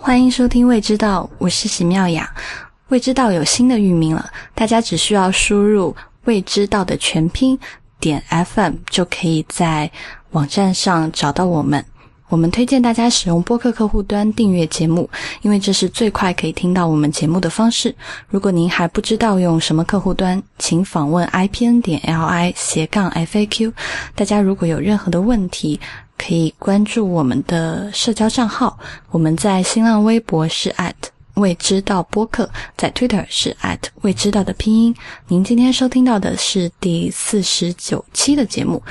[0.00, 2.32] 欢迎收听《未知道》，我是喜妙雅。
[2.88, 7.58] 未知道有新的域名了，大家只需要输入“未知道”的全拼
[7.98, 9.90] 点 FM，就可以在
[10.30, 11.84] 网站上找到我们。
[12.28, 15.08] 我们推荐大家使用播客客户端订阅节目，
[15.42, 17.94] 因为这是最快可以听到我们节目的方式。
[18.28, 23.72] 如果您还不知道用什么客户端，请访问 IPN 点 LI 斜杠 FAQ。
[24.14, 25.80] 大家如果有任何的问题，
[26.18, 28.78] 可以关注我们的社交账号。
[29.10, 30.92] 我们在新浪微博是 at
[31.34, 34.94] 未知道播客，在 Twitter 是 at 未知道的拼音。
[35.28, 38.82] 您今天收听到的是第四十九期的节目。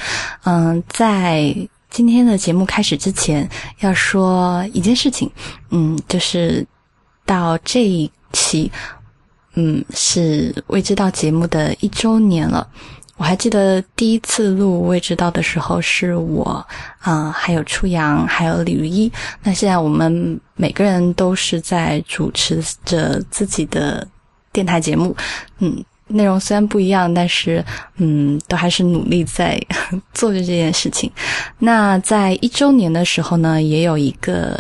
[0.46, 1.54] 嗯，在
[1.90, 3.48] 今天的节目开始之前，
[3.82, 5.30] 要说一件事情，
[5.72, 6.66] 嗯，就是
[7.26, 8.72] 到这一期，
[9.56, 12.66] 嗯，是未知道节目的一周年了。
[13.18, 16.66] 我还记得第一次录未知道的时候，是我
[17.00, 19.12] 啊，还有初阳，还有李如一。
[19.44, 24.08] 那现在我们每个人都是在主持着自己的
[24.54, 25.16] 电台节目，
[25.60, 25.84] 嗯。
[26.10, 27.62] 内容虽然不一样，但是
[27.98, 29.62] 嗯，都还是努力在
[30.16, 31.12] 做着这件事情。
[31.60, 34.58] 那在一周年的时候呢，也有一个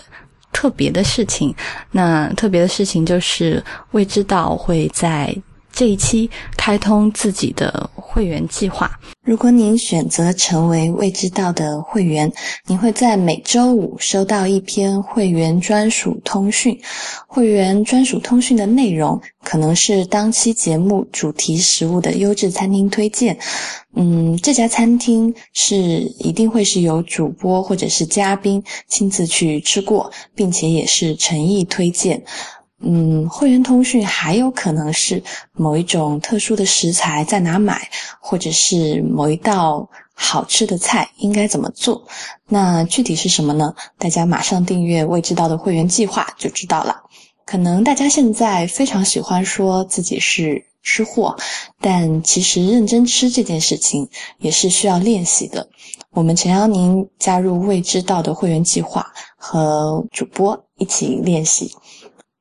[0.51, 1.55] 特别的事情。
[1.89, 5.33] 那特别的事情就是未知道会在。
[5.77, 8.99] 这一期开通自己的会员计划。
[9.21, 12.31] 如果您选择成为未知道的会员，
[12.65, 16.75] 您会在每周五收到一篇会员专属通讯。
[17.27, 23.37] 会员专属通讯的内容可能是当期节目主题食物的优质餐厅推荐。
[23.95, 32.23] 嗯，这家餐厅是一定会是由主播或者是嘉宾亲自去吃过，并且也是诚意推荐。
[32.79, 37.89] 嗯，会员通讯还有可能是某一种特殊的食材在哪买，
[38.19, 42.07] 或者是某一道好吃的菜应该怎么做。
[42.47, 43.73] 那具体是什么呢？
[43.97, 47.01] 大家马上订阅未知道的会员计划就知道了。
[47.45, 51.35] 可能大家现在非常喜欢说自己是吃货，
[51.81, 54.07] 但其实认真吃这件事情
[54.37, 55.67] 也是需要练习的。
[56.11, 61.71] 我们诚邀您加入未知道的会员计划，和主播一起练习。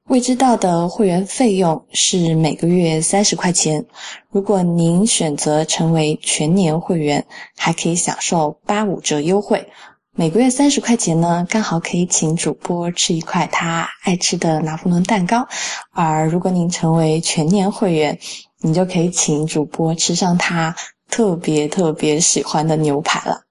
[0.08, 3.84] 未知道的会员费用是每个月三十块钱。
[4.30, 9.68] 如果您选择成为全年会员，还可以享受八五折优惠。
[10.12, 15.48] 每个月三十块钱呢，刚好可以请主播吃一块他爱吃的拿破仑蛋糕。
[15.90, 18.16] 而如果您成为全年会员，
[18.60, 20.76] 你就可以请主播吃上他
[21.10, 23.42] 特别特别喜欢的牛排了。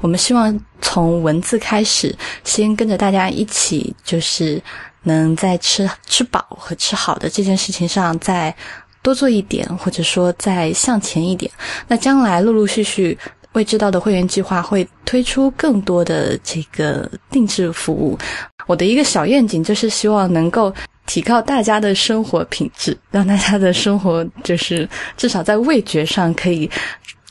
[0.00, 4.60] 我们希望从文字开始，先跟着大家一起，就是。
[5.06, 8.54] 能在吃吃饱和吃好的这件事情上再
[9.02, 11.50] 多做一点，或者说再向前一点。
[11.86, 13.16] 那将来陆陆续续
[13.52, 18.18] 未知道的会员计划会推出更多的这个定制服务。
[18.66, 20.74] 我的一个小愿景就是希望能够
[21.06, 26.68] 提高大家的生活品质，让大家的生活就是至少在味觉上可以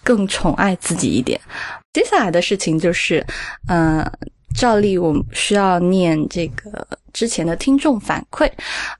[0.01, 1.37] 更宠爱自己一点。
[1.91, 3.25] 接下来的事情就是，
[3.67, 4.09] 嗯。
[4.55, 8.49] 照例，我们需要念这个之前的听众反馈。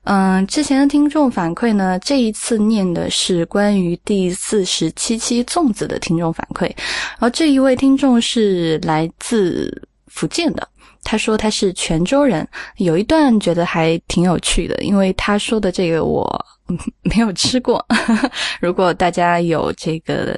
[0.04, 6.64] 嗯，之前的听众反馈呢，这一次念的是关于第四十七期粽子的听众反馈。
[6.66, 10.68] 然后这一位听众是来自福建的，
[11.04, 16.46] 他说他是泉州人，有一段觉得还挺有趣的，因为他说的这个我
[17.04, 17.86] 没有吃过。
[18.60, 20.38] 如果大家有这个。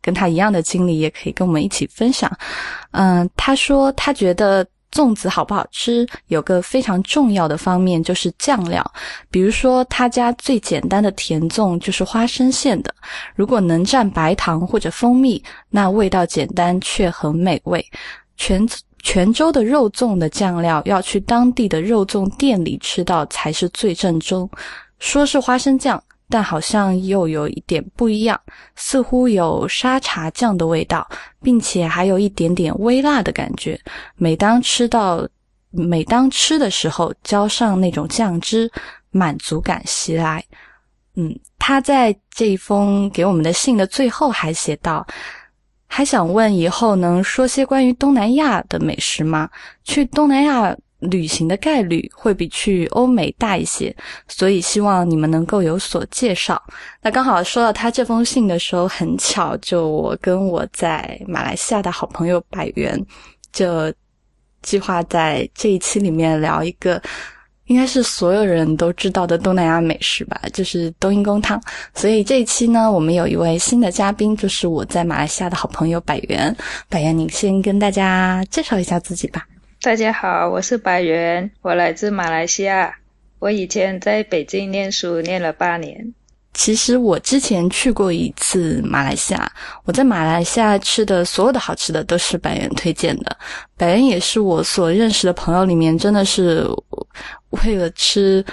[0.00, 2.30] 跟他一样的经历，也可以跟我们一起分享。
[2.92, 8.84] 嗯，他说他觉得粽子好不好吃，有个非常重要的方面就是酱料。
[9.30, 12.94] 比如说他家最简单的甜粽就是花生馅的，
[13.34, 17.84] 如果能蘸白糖或者蜂蜜，那味道简单却很美味。
[18.36, 18.66] 泉
[19.02, 24.48] 泉州的肉粽的酱料要去当地的肉粽店里吃到才是最正宗。
[25.00, 26.02] 说是花生酱。
[26.30, 28.38] 但好像又有一点不一样，
[28.76, 31.08] 似乎有沙茶酱的味道，
[31.42, 33.80] 并且还有一点点微辣的感觉。
[34.16, 35.26] 每当吃到，
[35.70, 38.70] 每当吃的时候，浇上那种酱汁，
[39.10, 40.44] 满足感袭来。
[41.14, 45.06] 嗯，他在这一封给我们的信的最后还写道
[45.88, 49.48] ：“还想问以后能说些关于东南亚的美食吗？
[49.84, 53.94] 去东南亚。”旅行的概率会比去欧美大一些，
[54.26, 56.60] 所以希望你们能够有所介绍。
[57.00, 63.00] 那刚好说到他这封信的时候，很巧，就我跟我在马来西亚的好朋友百元，
[63.52, 63.92] 就
[64.62, 67.00] 计划在这一期里面聊一个，
[67.66, 71.62] 应该是所有人都知道的东南亚美食吧，就是冬阴功汤。
[71.94, 76.54] 所以这一期呢，我们有一位新的嘉宾，就是我在马来西亚的好朋友百元。
[76.88, 79.46] 百元，你先跟大家介绍一下自己吧。
[79.88, 82.94] 大家好，我是白源，我来自马来西亚。
[83.38, 86.14] 我以前在北京念书，念了八年。
[86.52, 89.50] 其实我之前去过一次马来西亚，
[89.84, 93.34] 我在马来西亚吃的所有的好吃的都是百元推荐的。
[93.78, 96.66] 百元也是我所认识的朋友里面，真的是
[97.64, 98.44] 为了吃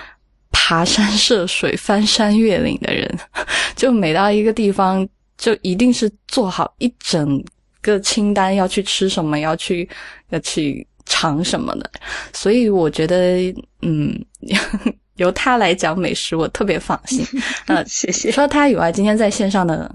[0.51, 3.13] 爬山涉水、翻山越岭的人。
[3.75, 5.05] 就每到一个地方，
[5.37, 7.43] 就一定是做好一整
[7.81, 9.89] 个清单，要去吃什么，要去
[10.29, 11.89] 要去尝什么的。
[12.33, 14.23] 所以我觉得，嗯。
[15.15, 17.25] 由他来讲美食，我特别放心。
[17.67, 18.29] 嗯，谢谢。
[18.33, 19.89] 除了他以外，今天在线上的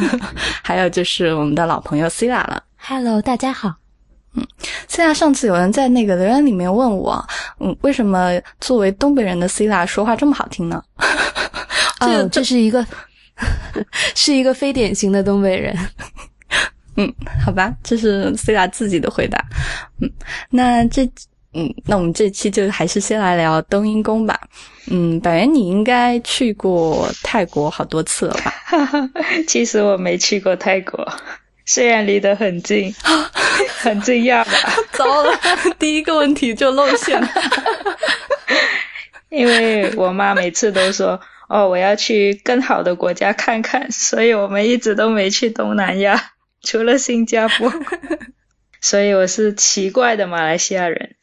[0.64, 2.64] 还有就是我们的老朋友 c i l a 了。
[2.78, 3.74] Hello，大家好。
[4.34, 4.42] 嗯
[4.88, 7.22] c i l a 上次有人在那个留言里面问我，
[7.60, 8.30] 嗯，为什么
[8.62, 10.82] 作为东北人的 c i l a 说话这么好听呢？
[12.00, 12.82] 哦，这是一个
[14.14, 15.76] 是一个非典型的东北人。
[16.96, 17.12] 嗯，
[17.44, 19.42] 好吧，这是 c a 自己的回答。
[20.00, 20.10] 嗯，
[20.50, 21.08] 那这。
[21.54, 24.40] 嗯，那我们这期就还是先来聊冬阴功吧。
[24.90, 28.54] 嗯，百元你应该去过泰国好多次了吧？
[29.46, 31.06] 其实我没去过泰国，
[31.66, 32.90] 虽然离得很近，
[33.82, 34.52] 很惊讶吧？
[34.96, 35.38] 糟了，
[35.78, 37.28] 第一个问题就露馅了。
[39.28, 46.18] 因为我妈每次都说：“哦，我要去更好的国家看看。”所以我们一直都没去东南亚，
[46.62, 47.72] 除了新加坡。
[48.80, 51.14] 所以我是奇怪的马来西亚人。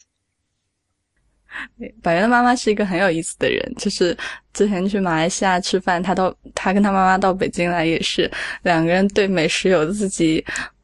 [2.02, 4.18] 百元的妈妈是一个很有意思的人，就是
[4.54, 8.32] 之前去马来西亚吃饭，他到他跟他妈妈到北京来也是
[8.64, 10.42] 两个人对美食有自己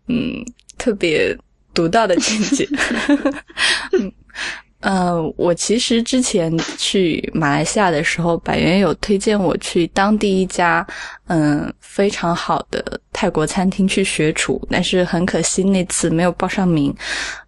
[0.07, 0.43] 嗯
[0.77, 1.33] 特别
[1.73, 2.67] 独到的见解。
[4.87, 10.85] 嗯，我其实之前去马来西亚的时候，百元有推荐我去当地一家
[11.25, 16.95] 嗯非常好的泰国餐厅去学厨，但是很可惜那次没有报上名。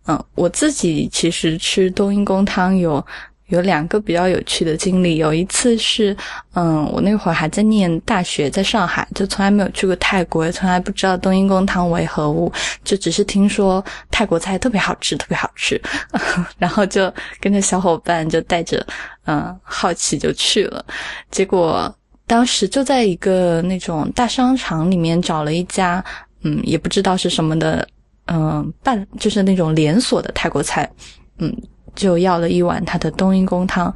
[0.07, 3.05] 嗯，我自己其实吃冬阴功汤有
[3.47, 5.17] 有两个比较有趣的经历。
[5.17, 6.15] 有一次是，
[6.53, 12.51] 嗯，我那会儿还在念大学，在上海，就从来没有去过泰国，也从来不知道冬阴功汤为何物，
[12.83, 15.81] 就只是听说泰国菜特别好吃，特别好吃，
[16.57, 18.85] 然后就跟着小伙伴就带着
[19.25, 20.85] 嗯好奇就去了。
[21.31, 21.93] 结果
[22.25, 26.03] 当时就在一个那种大商场里面找了一家，
[26.43, 27.87] 嗯，也不知道是什么的。
[28.29, 30.91] 嗯，半就是那种连锁的泰国菜，
[31.37, 31.49] 嗯，
[31.97, 33.93] 就要了一碗他的冬阴功汤，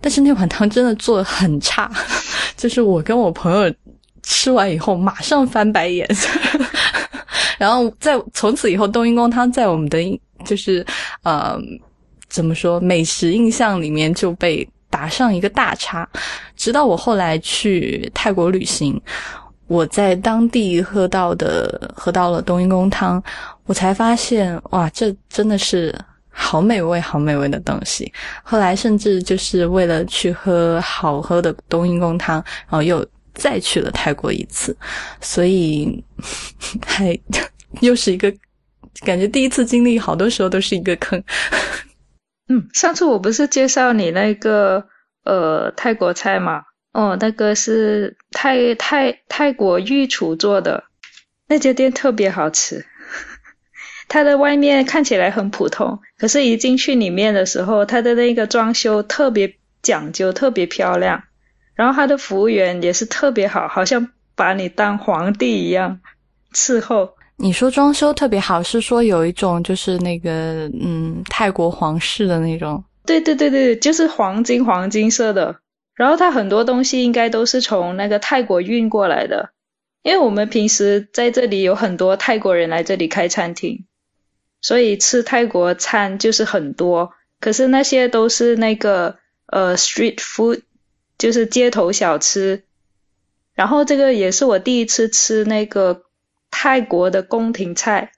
[0.00, 1.90] 但是那碗汤真的做的很差，
[2.56, 3.70] 就是我跟我朋友
[4.22, 6.08] 吃完以后马上翻白眼，
[7.58, 10.86] 然后在从此以后冬阴功汤在我们的就是
[11.24, 11.58] 呃
[12.28, 16.08] 怎么说美食印象里面就被打上一个大叉，
[16.56, 18.98] 直到我后来去泰国旅行。
[19.66, 23.22] 我在当地喝到的，喝到了冬阴功汤，
[23.66, 25.96] 我才发现，哇，这真的是
[26.30, 28.12] 好美味、好美味的东西。
[28.42, 32.36] 后来甚至就是为了去喝好喝的冬阴功汤，
[32.68, 34.76] 然后又再去了泰国一次，
[35.20, 36.02] 所以
[36.86, 37.18] 还
[37.80, 38.32] 又是一个
[39.04, 41.22] 感觉，第一次经历，好多时候都是一个坑。
[42.48, 44.84] 嗯，上次我不是介绍你那个
[45.24, 46.62] 呃泰国菜吗？
[46.92, 50.82] 哦，那个是泰泰泰国御厨做的，
[51.46, 52.84] 那家店特别好吃。
[54.10, 61.22] 它的外面看起来很普通，可是一进去里面的时候，它的那个装修特别讲究，特别漂亮。
[61.76, 66.00] 然后它的服务员也是特别好，好像把你当皇帝一样
[66.52, 67.10] 伺候。
[67.36, 72.82] 你说装修特别好，是说有一种就是那个嗯泰国皇室的那种？
[73.06, 75.60] 对对对对，就是黄金黄金色的。
[75.94, 79.50] 然后它很多东西应该都是从那个泰国运过来的，
[80.02, 83.84] 因为我们平时在这里有很多泰国人来这里开餐厅，
[84.60, 87.12] 所以吃泰国餐就是很多。
[87.40, 90.62] 可是那些都是那个呃 street food，
[91.18, 92.64] 就是街头小吃。
[93.54, 96.02] 然后这个也是我第一次吃那个
[96.50, 98.12] 泰国的宫廷菜。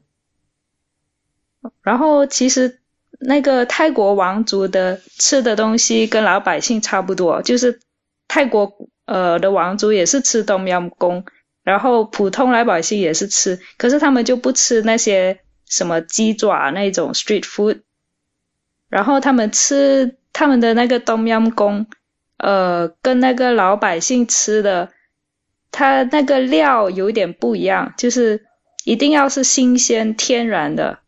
[1.82, 2.78] 然后其实。
[3.24, 7.78] 那个泰国王族的吃的东西跟老百姓差不多，就是
[8.26, 11.24] 泰国呃的王族也是吃冬阴功，
[11.62, 15.38] 然后普通老百姓也是吃，可是他们就不吃那些
[15.72, 17.80] 什么鸡爪那种 street food，
[18.88, 21.86] 然后他们吃他们的那个冬阴功，
[22.36, 24.90] 呃，跟那个老百姓吃的，
[25.70, 28.44] 他那个料有点不一样，就是
[28.84, 30.98] 一定要是新鲜天然的，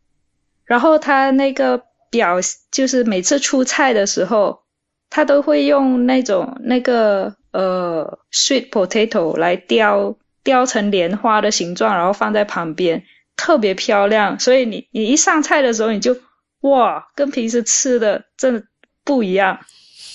[0.64, 1.85] 然后他那个。
[2.14, 2.38] 表
[2.71, 4.62] 就是每次出菜的时候，
[5.11, 13.02] 他都会用那种那个呃 sweet potato 来雕雕成莲花的形状，然后放在旁边，
[13.36, 14.38] 特别漂亮。
[14.38, 16.16] 所以你你一上菜的时候，你就
[16.60, 18.62] 哇，跟平时吃的真的
[19.04, 19.60] 不一样。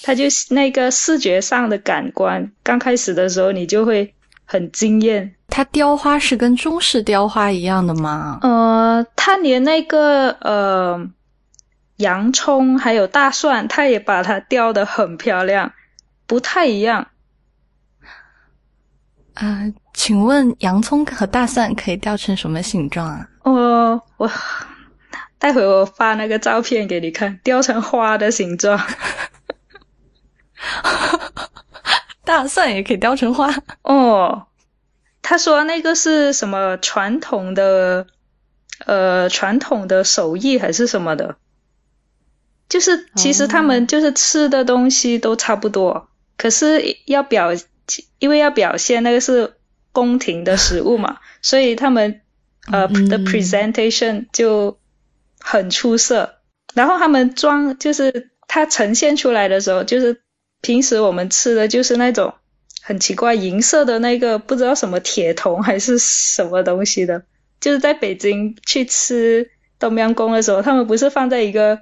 [0.01, 5.35] 它就那个视觉上的感官，刚开始的时候你就会很惊艳。
[5.49, 8.39] 它雕花是跟中式雕花一样的吗？
[8.41, 11.09] 呃，它连那个呃
[11.97, 15.73] 洋葱还有大蒜，它也把它雕的很漂亮，
[16.25, 17.07] 不太一样。
[19.33, 19.63] 啊，
[19.99, 23.27] 请问洋葱和大蒜可以雕成什么形状啊？
[23.43, 24.31] 哦，我
[25.37, 28.79] 待会我发那个照片给你看，雕成花的形状。
[32.23, 34.47] 大蒜也可以雕成花哦。
[35.21, 38.07] 他说那个是什么传统的，
[38.85, 41.35] 呃，传统的手艺还是什么的？
[42.69, 47.49] 就是其实他们就是吃的东西都差不多，可是要表，
[48.19, 49.55] 因为要表现那个是
[49.91, 52.21] 宫廷的食物嘛， 所以他们
[52.71, 54.77] 呃的 presentation 就
[55.39, 56.35] 很出色。
[56.73, 60.21] 然后他们装就是它呈现出来的时候，就是
[60.61, 62.33] 平时我们吃的就是那种。
[62.81, 67.23] 很奇怪，银色的那个不知道什么铁铜还是什么东西的，
[67.59, 71.77] 就是在北京去吃东阳宫的时候，他们不是放在一个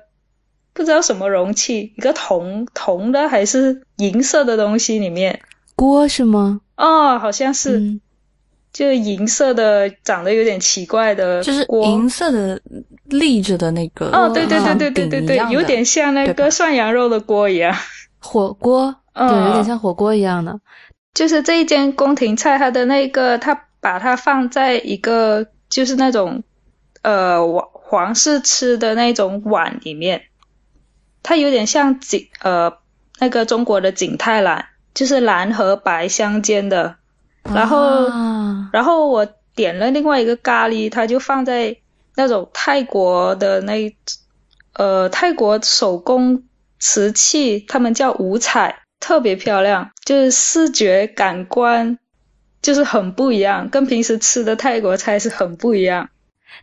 [0.74, 5.40] 不知道什么容器，一个铜铜的还是银色的东西里面
[5.76, 6.60] 锅是吗？
[6.78, 8.00] 哦，好像是，
[8.72, 12.62] 就银色的，长得有点奇怪的，就是银色的
[13.06, 17.76] 立着的那个哦，对对对对对对对，有点像那个涮羊肉的锅一样，
[18.20, 20.60] 火锅，对，有点像火锅一样的。
[21.14, 26.44] 就是这一间宫廷菜，它的那个，它把它放在一个就是那种，
[27.02, 30.26] 呃，皇皇室吃的那种碗里面，
[31.24, 32.78] 它有点像景，呃，
[33.18, 36.96] 那个中国的景泰蓝，就是蓝和白相间的。
[37.44, 38.10] 然后，
[38.74, 41.78] 然后我点了另外一个咖喱，它就放在
[42.16, 43.96] 那种泰国的那，
[44.74, 46.44] 呃，泰国手工
[46.80, 48.80] 瓷器，他们叫五彩。
[49.00, 52.00] 特别漂亮，就是视觉感官
[52.64, 56.10] 就是很不一样，跟平时吃的泰国菜是很不一样。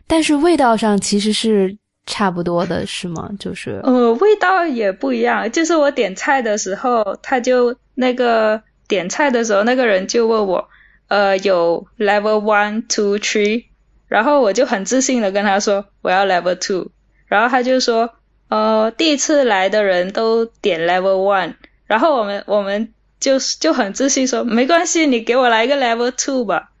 [0.05, 3.29] 但是味道上其实是差不多的，是吗？
[3.39, 5.49] 就是呃，味道也不一样。
[5.49, 10.69] 就是我点菜的时候，他就那个点菜的时候，那个人就问我，
[11.07, 13.65] 呃，有 level one two three，
[14.07, 16.89] 然后我就很自信的跟他说我要 level two，
[17.27, 18.11] 然后他就说，
[18.49, 21.55] 呃，第一次来的人都点 level one。
[21.87, 26.71] 然后我们我们就就很自信说没关系，你给我来一个 level two 吧。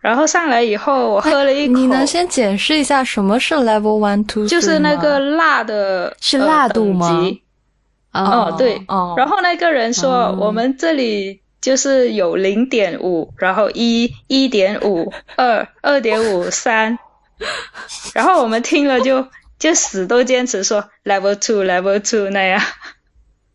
[0.00, 1.72] 然后上来以后，我喝了一口。
[1.74, 4.46] 你能先解释一下什么是 level one two？
[4.46, 7.20] 就是那个辣的，是辣度吗？
[8.12, 8.82] 哦，对。
[8.88, 9.14] 哦。
[9.16, 16.98] 然后那个人说，我们这里就是有零点五，然后一一点五，二二点五，三。
[18.14, 22.60] 然后我们听了就就死都坚持说 level two level two 那样。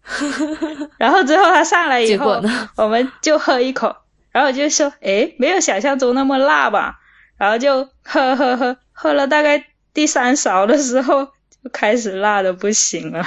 [0.98, 2.42] 然后之后他上来以后，
[2.76, 3.96] 我们就喝一口，
[4.32, 7.00] 然后就说：“诶，没有想象中那么辣吧？”
[7.38, 11.32] 然后就喝喝喝，喝了大概第三勺的时候，就
[11.72, 13.26] 开始辣的不行了。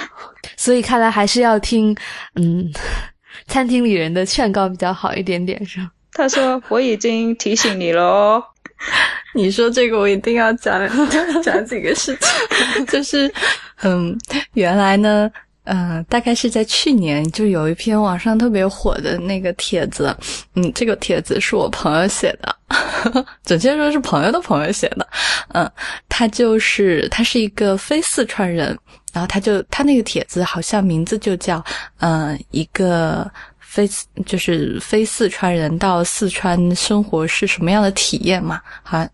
[0.57, 1.97] 所以看来还是要听，
[2.35, 2.71] 嗯，
[3.49, 5.91] 餐厅里人的劝告比较好一点点，是吧？
[6.13, 8.43] 他说：“我已经提醒你了哦。
[9.35, 10.89] ”你说这个，我一定要讲
[11.43, 12.17] 讲几个事
[12.75, 13.31] 情， 就是，
[13.83, 14.17] 嗯，
[14.55, 15.31] 原来呢。
[15.67, 20.17] 嗯，大概是在去年，就有一篇网上特别火的那个帖子，
[20.55, 22.57] 嗯，这个帖子是我朋友写的，
[23.45, 25.07] 准确说是朋友的朋友写的，
[25.53, 25.71] 嗯，
[26.09, 28.79] 他就是他是一个非四川人，
[29.13, 31.63] 然后他就他那个帖子好像名字就叫，
[31.99, 33.89] 嗯，一个非
[34.25, 39.11] 就是非四川人到四川生活是什么样的体验嘛，好像，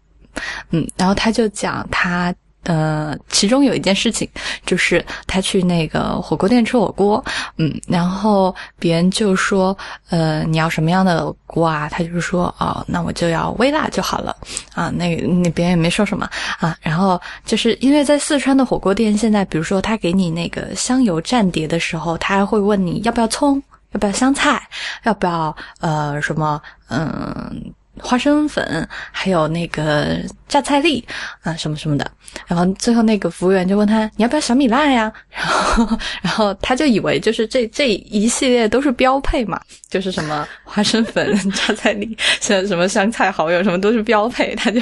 [0.70, 2.34] 嗯，然后他就讲他。
[2.64, 4.28] 呃，其中有一件事情，
[4.64, 7.24] 就是他去那个火锅店吃火锅，
[7.58, 9.76] 嗯，然后别人就说，
[10.10, 11.88] 呃，你要什么样的锅啊？
[11.88, 14.36] 他就说，哦，那我就要微辣就好了，
[14.74, 16.28] 啊，那那别人也没说什么
[16.58, 16.76] 啊。
[16.80, 23.60] 然后就是因为在四川的火锅店，现在比如说他给你那个香油蘸碟的时候，他还会问你要不要葱，
[23.92, 24.62] 要不要香菜，
[25.02, 27.72] 要不要呃什么，嗯。
[28.00, 30.16] 花生粉，还有那个
[30.48, 31.06] 榨菜粒
[31.42, 32.10] 啊，什么什么的。
[32.46, 39.60] 然后最后那个服务员就问他：“你要不要小米辣呀？” 然后，然后他就以为就是这这一系列都是标配嘛。
[39.90, 44.54] 就是什么花生粉加在里，像什么香菜蚝油什么都是标配。
[44.54, 44.80] 他就，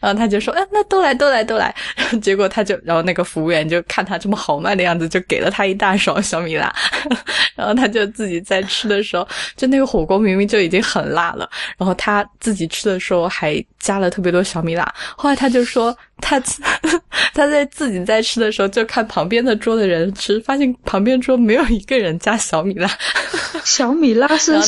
[0.00, 1.74] 然后他就说，哎，那都来都来都来。
[1.96, 6.70] 然后结果他就，然后那个服务员就看他这么豪迈的样子，就给了他一大勺小米辣。
[7.56, 14.94] 然后他就自己在吃的时候，就那个火锅明明就已经很辣了，然后他自己吃的时候还加了特别多小米辣。
[15.16, 16.38] 后来他就说，他
[17.34, 22.88] 他在自己在吃的时候就看旁边的桌的人吃，发现旁边桌没有一个人加小米辣。
[23.64, 24.60] 小米辣 是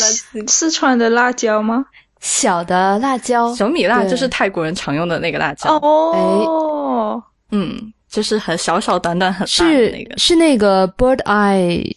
[0.47, 1.85] 四川的辣椒吗？
[2.21, 5.75] 小的辣椒，小米辣就是泰国人常用的那个辣椒。
[5.79, 11.95] 哦，嗯，就是很小小短短很大的那个，是那个 bird eye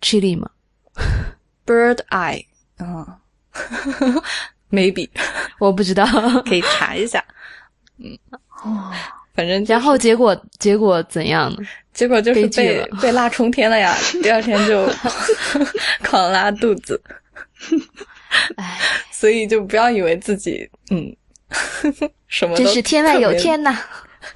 [0.00, 0.48] chili 吗
[1.66, 2.42] ？bird eye，
[2.78, 3.06] 嗯
[4.70, 5.08] ，maybe，
[5.58, 6.06] 我不知道，
[6.46, 7.22] 可以查一下。
[7.98, 8.16] 嗯，
[8.64, 8.90] 哦，
[9.38, 11.58] 反正然后结果结果怎样呢？
[11.94, 13.96] 结果就是被被辣冲天了呀！
[14.20, 14.84] 第二天就
[16.02, 17.00] 狂拉肚子，
[18.56, 18.80] 哎，
[19.12, 21.14] 所以就不要以为自己嗯
[22.26, 23.78] 什么真是天外有天呐。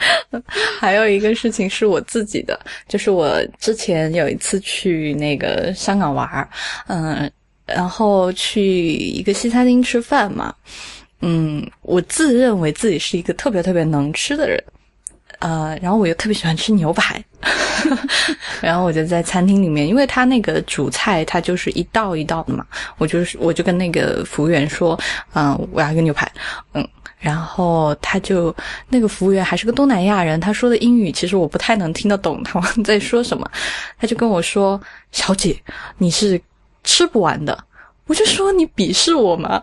[0.78, 6.48] 还有一个事情是我自己的，就是我之前有一次去那个香港玩儿，
[6.86, 7.28] 嗯，
[7.66, 8.62] 然后去
[8.94, 10.54] 一个西餐厅吃饭嘛，
[11.22, 14.62] 嗯，我自认为自己是一个特别特别能吃的人。
[15.42, 17.20] 呃，然后我又特别喜欢吃牛排，
[18.62, 22.64] 然后我就在餐厅里面，因为他那个主菜他就是一道一道的嘛，
[22.96, 24.96] 我就是我就跟那个服务员说，
[25.34, 26.30] 嗯，我要一个牛排，
[26.74, 28.54] 嗯，然后他就
[28.88, 33.44] 那个服务员还是个东南亚人，他说的英语其实我不太能听得懂他 在说什么，
[33.98, 34.80] 他就跟我说，
[35.10, 35.60] 小姐，
[35.98, 36.40] 你是
[36.84, 37.58] 吃不完的。
[38.12, 39.62] 我就说你鄙视我吗？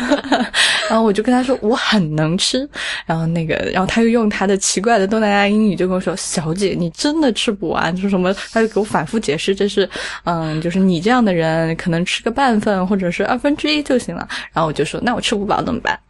[0.88, 2.66] 然后我就跟他说我很能吃，
[3.04, 9.86] 然后那个，然后他又用他的奇怪的东南亚英语就跟我说：“小姐，你真的吃不完，说什么？”他就给我反复解释，这是，
[10.24, 14.26] 嗯，就是你这样的人可能吃个半份或者是二分之一就行了。
[14.54, 16.00] 然后我就说：“那我吃不饱怎么办？”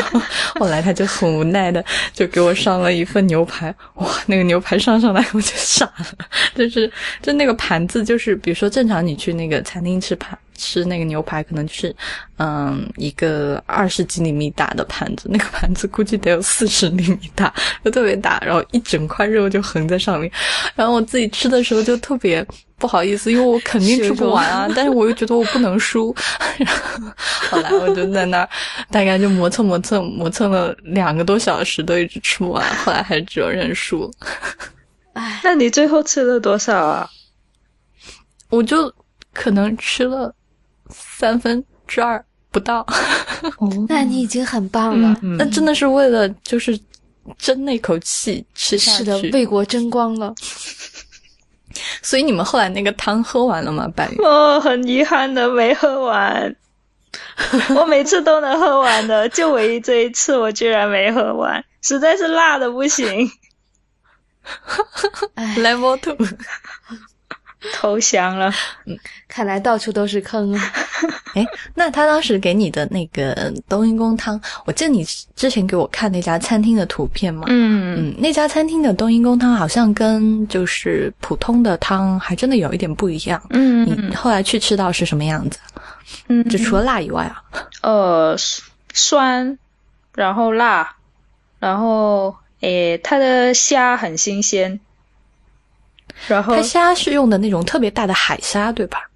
[0.58, 1.84] 后来他就很无奈的
[2.14, 6.06] 就给我上了一份牛排，哇，那个牛排上上来我就傻了，
[6.54, 10.38] 就是就那个盘子，就是比如说正常你去那个餐厅吃盘。
[10.60, 11.96] 吃那个牛排可能就是，
[12.36, 17.52] 嗯，一个二十几厘米大的盘子，那个盘子估计得有四十厘米大，
[17.82, 20.30] 就特别大，然后一整块肉就横在上面，
[20.74, 26.14] 然后我自己吃的时候就特别不好意思，因为我肯定吃不完啊，但是我又觉得我不能输，
[26.58, 27.12] 然后
[27.50, 28.48] 后来我就在那儿
[28.90, 34.10] 大概就磨蹭磨蹭磨蹭了两个多小时都一直吃不完，后来还是只有认输。
[35.14, 37.08] 哎，那你最后吃了多少啊？
[38.48, 38.92] 我就
[39.32, 40.34] 可能吃了。
[40.90, 42.86] 三分之二不到，
[43.88, 45.18] 那你已经很棒了。
[45.38, 46.78] 那真的是为了就是
[47.38, 50.34] 争那口气吃下去，是的，为国争光了。
[52.02, 53.86] 所以你们后来那个汤喝完了吗？
[53.94, 54.16] 白宇？
[54.22, 56.54] 哦，很遗憾的没喝完。
[57.74, 63.30] 我每次都能喝完的，就唯一这一次我居然没喝完，实在是辣的不行。
[65.56, 66.16] Level two。
[67.74, 68.50] 投降了，
[68.86, 68.96] 嗯，
[69.28, 70.72] 看来到处都是坑啊！
[71.34, 75.04] 哎，那他当时给你的那个冬阴功汤，我记得你
[75.36, 78.10] 之前给我看那家餐厅的图片嘛，嗯。
[78.10, 85.58] 嗯，那家餐厅的冬阴功汤好像跟就是普通的汤还真的有一点不一样，嗯，你后来去吃到是什么样子？
[86.28, 87.42] 嗯，就除了辣以外啊，
[87.82, 88.36] 呃，
[88.92, 89.58] 酸，
[90.14, 90.96] 然后辣，
[91.60, 94.80] 然后诶，它的虾很新鲜。
[96.28, 99.08] 然后，它虾是用的那种特别大的海虾，对吧？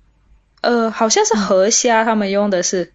[0.62, 2.92] 呃，好像是河虾，他们用的是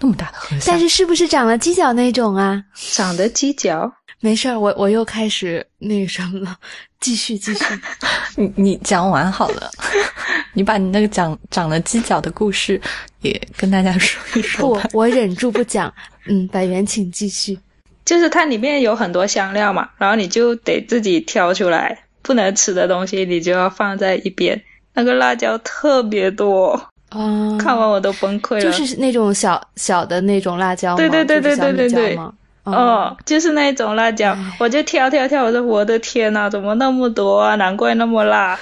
[0.00, 0.72] 那么大的河虾。
[0.72, 2.64] 但是是不是长了犄角那种啊？
[2.74, 3.92] 长的犄角？
[4.20, 6.56] 没事儿，我我又开始那个什么了。
[6.98, 7.64] 继 续继续，
[8.36, 9.70] 你你讲完好了，
[10.52, 12.80] 你把你那个长长了犄角的故事
[13.20, 14.74] 也跟大家说一说。
[14.74, 15.92] 不，我忍住不讲。
[16.26, 17.56] 嗯，百元请继续。
[18.04, 22.06] 就是它里面有很多香料嘛，然后你就得自己挑出来。
[22.28, 24.62] 不能吃的东西，你就要放在一边。
[24.92, 26.72] 那个辣椒特别多，
[27.08, 28.60] 啊，看完我都崩溃了。
[28.60, 30.96] 就是那种小小的那种辣椒吗？
[30.98, 32.18] 对对对对对对对。
[32.64, 37.54] 哦，就是那种辣椒，我就挑挑挑，我说我的天呐，怎么那么多啊？
[37.54, 38.60] 难怪那么辣。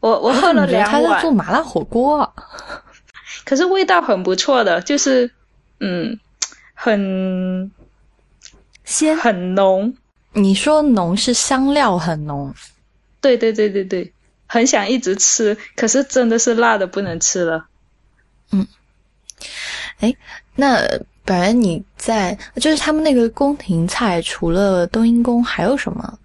[0.00, 1.02] 我我喝了两碗。
[1.02, 2.30] 他在做麻辣火锅，
[3.46, 5.30] 可是味道很不错的，就是
[5.80, 6.18] 嗯，
[6.74, 7.70] 很
[8.84, 9.94] 鲜，很浓。
[10.32, 12.54] 你说浓是香料很浓，
[13.20, 14.12] 对对对对对，
[14.46, 17.66] 很想一直吃，可是真的是辣的不能吃了。
[18.50, 18.66] 嗯，
[20.00, 20.14] 哎，
[20.56, 20.80] 那
[21.24, 26.18] 本来你在就是他们那个宫廷菜，除了冬阴功还有什么？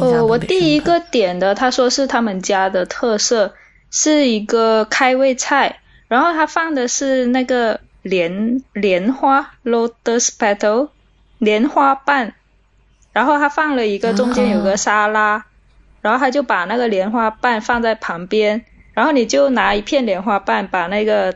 [0.00, 3.54] 哦，我第一个点的，他说是他们家的特色，
[3.90, 10.88] 是一个开胃菜，然后他放的是那个莲莲花 （lotus petal）
[11.38, 12.34] 莲花瓣，
[13.16, 15.46] 然后他放了一个中间有个沙拉，
[16.02, 21.34] 然后他就把那个莲花瓣放在旁边，然后你就拿一片莲花瓣把那个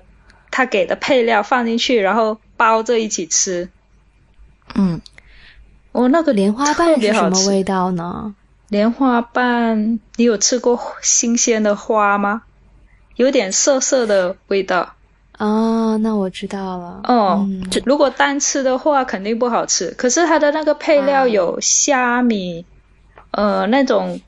[0.50, 3.70] 他给的配料放进去，然后包着一起吃。
[4.74, 5.00] 嗯，
[5.92, 8.34] 哦，那个莲花瓣是什么味道呢？
[8.68, 12.42] 莲花瓣，你有吃过新鲜的花吗？
[13.16, 14.96] 有点涩涩的味道。
[15.40, 17.00] 啊，那我知道了。
[17.04, 19.90] 哦，嗯如果单吃的话肯定不好吃。
[19.96, 22.66] 可是它的那个配料有虾米，
[23.30, 24.20] 呃，那种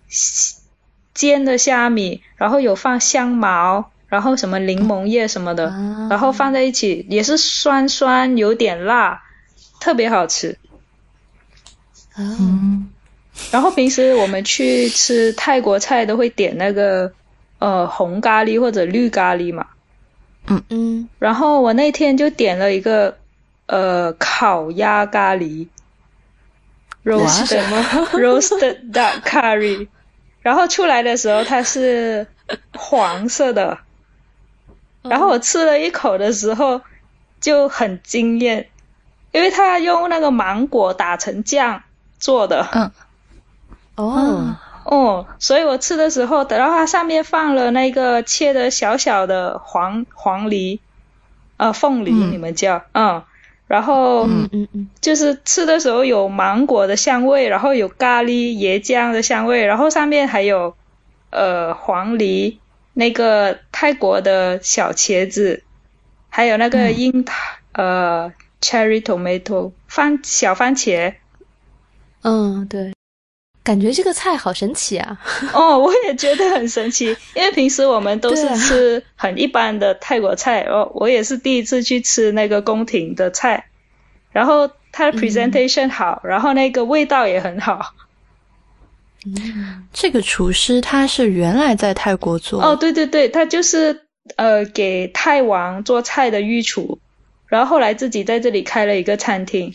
[1.13, 9.23] 煎的虾米，然后有放香茅，然后什么柠檬叶什么的，啊然后放在一起也是酸酸，有点辣，
[9.81, 10.57] 特别好吃。
[12.15, 12.89] 啊嗯
[13.51, 17.13] 然后平时我们去吃泰国菜都会点那个
[17.59, 19.67] 呃红咖喱或者绿咖喱嘛。
[20.47, 20.63] 嗯。
[20.71, 23.19] 嗯然后我那天就点了一个
[23.67, 25.69] 呃烤鸭咖喱
[27.05, 27.65] ，roasted
[28.13, 29.89] roasted duck curry，
[30.43, 32.27] 然后出来的时候它是
[32.75, 33.79] 黄色的，
[35.03, 36.83] 然后我吃了一口的时候
[37.41, 38.69] 就很惊艳，
[39.33, 41.83] 因为它用那个芒果打成酱
[42.19, 42.69] 做的。
[42.73, 42.91] 嗯。
[43.95, 44.52] 哦
[44.93, 50.81] 哦，所以我吃的时候，然后它上面放了那个切的小小的黄黄梨，
[51.57, 52.31] 呃，凤梨嗯。
[52.31, 53.23] 你们叫，嗯，
[53.67, 54.91] 然后嗯嗯嗯。
[55.01, 60.75] 就是吃的时候有芒果的香味，然后有咖喱椰浆的香味，然后上面还有
[61.31, 62.61] 呃黄梨，
[62.93, 65.65] 那个泰国的小茄子，
[66.29, 66.99] 还有那个嗯。
[66.99, 67.33] 樱桃、
[67.73, 71.15] 呃 cherry tomato 番小番茄，
[72.23, 72.93] 嗯，对，
[73.65, 75.19] 感觉这个菜好神奇啊！
[75.55, 83.67] 哦，我也觉得很神奇，因为平时我们都是吃很一般的泰国菜，哦，我也是第一次去吃那个宫廷的菜，
[84.33, 87.95] 然后它的 presentation 好，然后那个味道也很好。
[89.25, 96.99] 嗯这个厨师他是原来在泰国做哦，对对对，他就是呃给泰王做菜的御厨，
[97.47, 99.73] 然后后来自己在这里开了一个餐厅。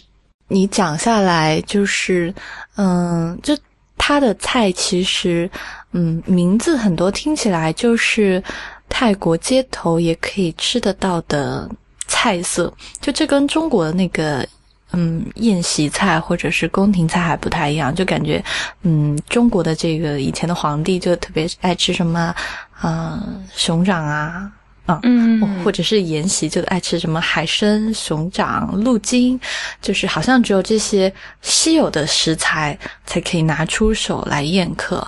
[0.49, 2.33] 你讲下来就是，
[2.75, 3.57] 嗯，就
[4.07, 5.51] 他的菜其实，
[5.91, 8.41] 嗯，名字很多听起来就是
[8.87, 11.69] 泰国街头也可以吃得到的
[12.07, 14.47] 菜色，就这跟中国的那个。
[14.93, 18.41] 嗯，宴席菜或者是宫廷菜还不太一样，就感觉，
[18.83, 22.33] 嗯，中国的这个以前的皇帝就特别爱吃什么，
[22.81, 23.21] 呃，
[23.53, 24.49] 熊掌啊，
[24.87, 25.63] 啊，嗯。
[25.63, 29.39] 或者是沿袭就爱吃什么海参、熊掌、鹿筋，
[29.81, 35.05] 就是好像只有这些稀有的食材才可以拿出手来宴客。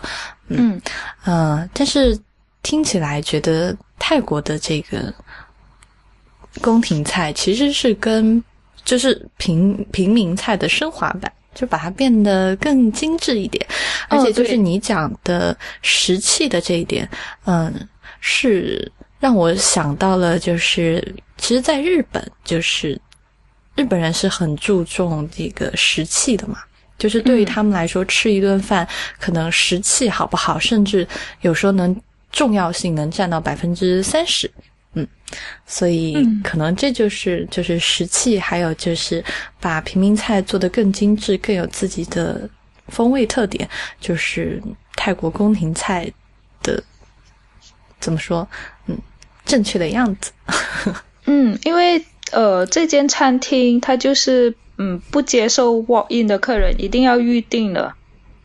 [0.50, 0.80] 嗯
[1.24, 2.20] 呃，但是
[2.62, 5.14] 听起来觉得泰国的这个
[6.62, 8.44] 宫廷菜其实是跟
[8.84, 13.66] 就是平平民菜的升华版，就把它变得更精致一点，
[14.10, 17.08] 而且就是你讲的食器的这一点，
[17.46, 17.74] 嗯，
[18.20, 23.00] 是让我想到了，就是其实，在日本，就是
[23.76, 26.60] 日本人是很注重这个食器的嘛。
[26.98, 28.88] 就是对于嗯他们来说，吃一顿饭
[29.20, 31.08] 可能食器好不好，甚至
[31.42, 31.96] 有时候能
[32.32, 34.50] 重要性能占到百分之三十。
[34.94, 35.08] 嗯，
[35.66, 39.24] 所以嗯可能这就是就是食器，还有就是
[39.62, 42.50] 把平民菜做得更精致，更有自己的
[42.88, 43.70] 风味特点，
[44.02, 44.62] 就是
[44.96, 46.12] 泰国宫廷菜
[46.62, 46.84] 的
[48.02, 48.46] 怎么说？
[49.50, 50.32] 嗯，正确的样子。
[51.26, 57.94] 嗯，因为呃这间餐厅它就是嗯不接受 walk in 的客人，一定要预定的。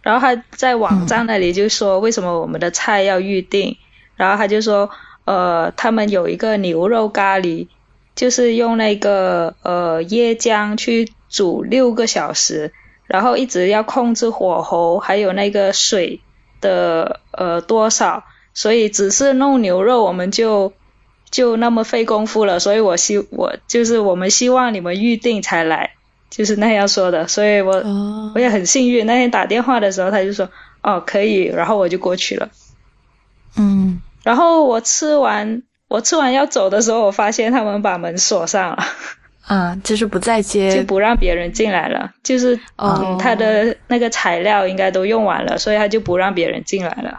[0.02, 3.78] 然后他在网站那里就说为什么我们的菜要预定，
[4.16, 4.90] 然后他就说
[5.24, 7.68] 呃他们有一个牛肉咖喱，
[8.14, 12.70] 就是用那个呃椰浆去煮六个小时，
[13.06, 16.20] 然后一直要控制火候，还有那个水
[16.60, 20.74] 的呃多少，所以只是弄牛肉我们就
[21.34, 25.94] 就那么费功夫了，所以我希我就是我们希望你们预定才来，
[26.30, 28.30] 就是那样说的，所以我、哦。
[28.36, 30.48] 我也很幸运，那天打电话的时候他就说
[30.80, 32.50] 哦可以，然后我就过去了，
[33.56, 38.84] 嗯，然后我吃完我吃完要走的时候，我发现他们把门锁上了，
[39.46, 43.00] 啊，就是不再接 就不让别人进来了，就是哦。
[43.00, 47.18] 嗯他的那个材料应该都用完了，所以他就不让别人进来了。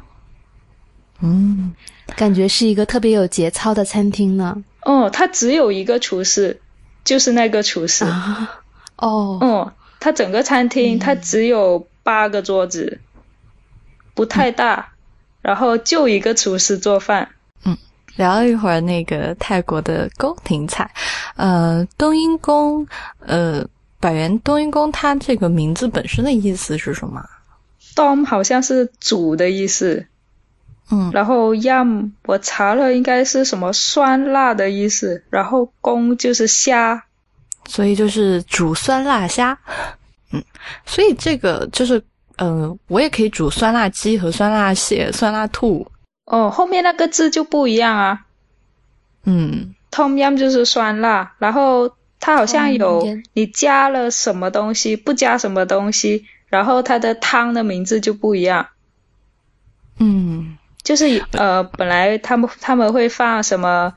[1.21, 1.75] 嗯
[2.15, 4.63] 感觉是一个特别有节操的餐厅呢。
[4.81, 6.59] 哦，它只有一个厨师，
[7.03, 8.05] 就是那个厨师。
[8.05, 8.61] 啊，
[8.97, 12.99] 哦，哦，它整个餐厅它只有八个桌子，
[14.13, 14.93] 不太大，
[15.41, 17.29] 然后就一个厨师做饭，
[17.65, 17.75] 嗯，
[18.15, 20.89] 聊了一会儿那个泰国的宫廷菜，
[21.35, 22.87] 呃，冬阴功，
[23.19, 23.67] 呃，
[23.99, 27.25] 百元冬阴功，它这个名字本身的意思是什么？
[27.95, 30.05] 冬好像是煮的意思，
[30.91, 37.03] 嗯，然后 yam 我查了应该是什么酸辣的意思，然后公就是虾，
[37.67, 39.57] 所以就是煮酸辣虾，
[40.31, 40.43] 嗯，
[40.85, 42.01] 所以这个就是，
[42.37, 45.87] 呃，我也可以煮酸辣鸡和酸辣蟹、酸辣兔，
[46.25, 48.21] 哦，后面那个字就不一样啊。
[49.23, 58.67] 嗯，，tom yum 就是酸辣，然后它好像有你加了什么东西，不加什么东西，然后它的汤的名字就不一样。
[59.97, 63.93] 嗯，就是呃，本来他们他们会放什么？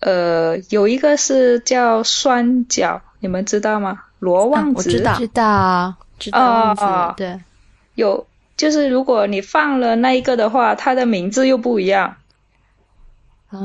[0.00, 4.04] 呃，有一个是叫酸角，你们知道吗？
[4.20, 7.40] 罗旺子、啊我知道知道啊，知道忘记哦对，
[7.96, 12.14] 有，就是如果你放了那一个的话，它的名字又不一样。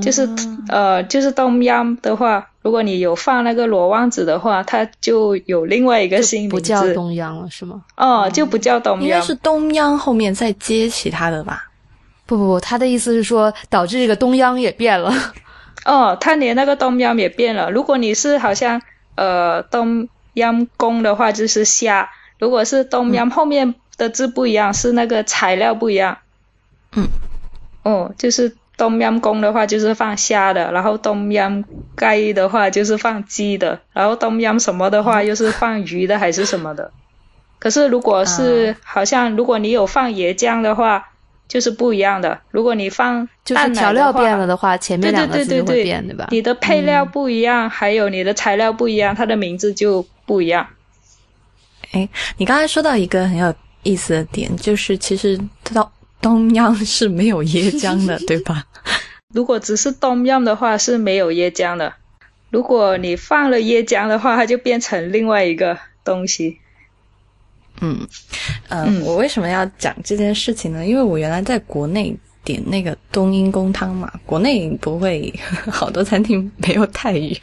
[0.01, 0.35] 就是啊
[0.69, 7.83] 呃，就是东央的话，如果你有放那个罗旺子的话，它就有另外一个新名字，不叫东央了是吗？
[7.97, 9.21] 哦，就不叫东央应该。
[9.21, 11.69] 是东央后面再接其他的吧？
[12.25, 15.11] 不不不，他的意思是说导致这个东央也变了。
[15.85, 17.69] 哦，他连那个东央也变了。
[17.69, 18.81] 如果你是好像
[19.15, 22.07] 呃东央宫的话，就是虾；
[22.39, 26.17] 如果是东央、后面的字不一样，是那个材料不一样。
[26.95, 27.07] 嗯。
[27.83, 36.91] 哦，就是东央宫的话就是放虾的，然后东央盖的话就是放鸡的，然后东央什么的话又是放鱼的还是什么的。
[37.59, 41.09] 可是如果是、好像如果你有放椰浆的话，
[41.53, 42.39] 就是不一样的。
[42.49, 46.27] 如果你放就是调料变了的话，前面对两个字就会对对对对变，对吧？
[46.31, 50.65] 你的配料不一样，还有你的材料不一样，它的名字就不一样。
[51.91, 55.87] 哎，你刚才说到一个很有意思的点，就是其实东
[56.19, 58.63] 东央是没有椰浆的， 对吧？
[59.31, 61.93] 如果只是冬阴的话是没有椰浆的，
[62.49, 66.57] 如果你放了椰浆的话，它就变成另外一个东西。
[67.83, 68.07] 嗯，
[68.69, 70.85] 呃，嗯我为什么要讲这件事情呢？
[70.85, 72.15] 因为我原来在国内
[72.45, 75.33] 点那个冬阴功汤嘛，国内不会
[75.69, 77.37] 好多餐厅没有泰语，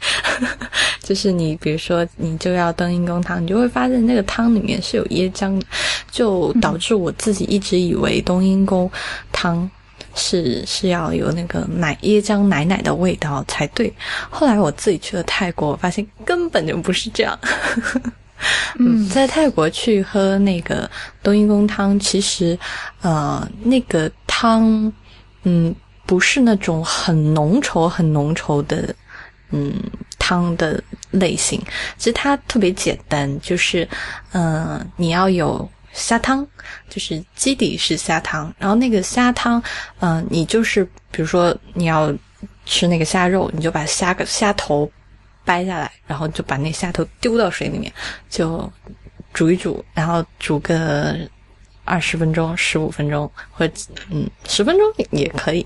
[1.03, 5.65] 就是你比如说你就要冬阴功汤，你就会发现那个汤里面是有椰浆的，
[6.11, 8.89] 就导致我自己一直以为冬阴功
[9.31, 9.69] 汤。
[10.13, 13.91] 是是要有那个奶椰浆奶奶的味道才对。
[14.29, 17.39] 后来我自己去了泰国，我发现根本就不是这样。
[18.79, 20.89] 嗯，在泰国去喝那个
[21.23, 22.57] 冬阴功汤，其实
[23.01, 24.91] 呃，那个汤
[25.43, 25.73] 嗯
[26.05, 28.93] 不是那种很浓稠、很浓稠的
[29.51, 29.73] 嗯
[30.19, 31.61] 汤的类型，
[31.97, 33.87] 其实它特别简单，就是
[34.31, 35.69] 嗯、呃你要有。
[35.93, 36.47] 虾汤
[36.89, 39.61] 就是基底是虾汤，然后那个虾汤，
[39.99, 42.13] 嗯、你就是比如说你要
[42.65, 44.89] 吃那个虾肉，你就把虾个虾头
[45.43, 47.91] 掰下来，然后就把那虾头丢到水里面，
[48.29, 48.71] 就
[49.33, 51.17] 煮一煮，然后煮个
[51.83, 53.73] 二十分钟、十五分钟，或者
[54.09, 55.65] 嗯十分钟也可以，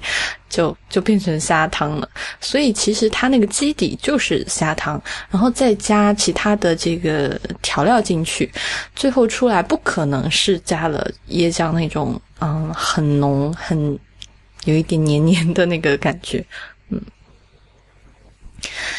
[0.50, 2.10] 就就变成虾汤了。
[2.40, 8.50] 所以其实它那个基底就是虾汤，然后再加其他的这个调料进去，
[8.96, 14.00] 最后出来不可能是加了椰浆那种嗯很浓很
[14.64, 16.44] 有一点黏黏的那个感觉。
[16.90, 17.02] 嗯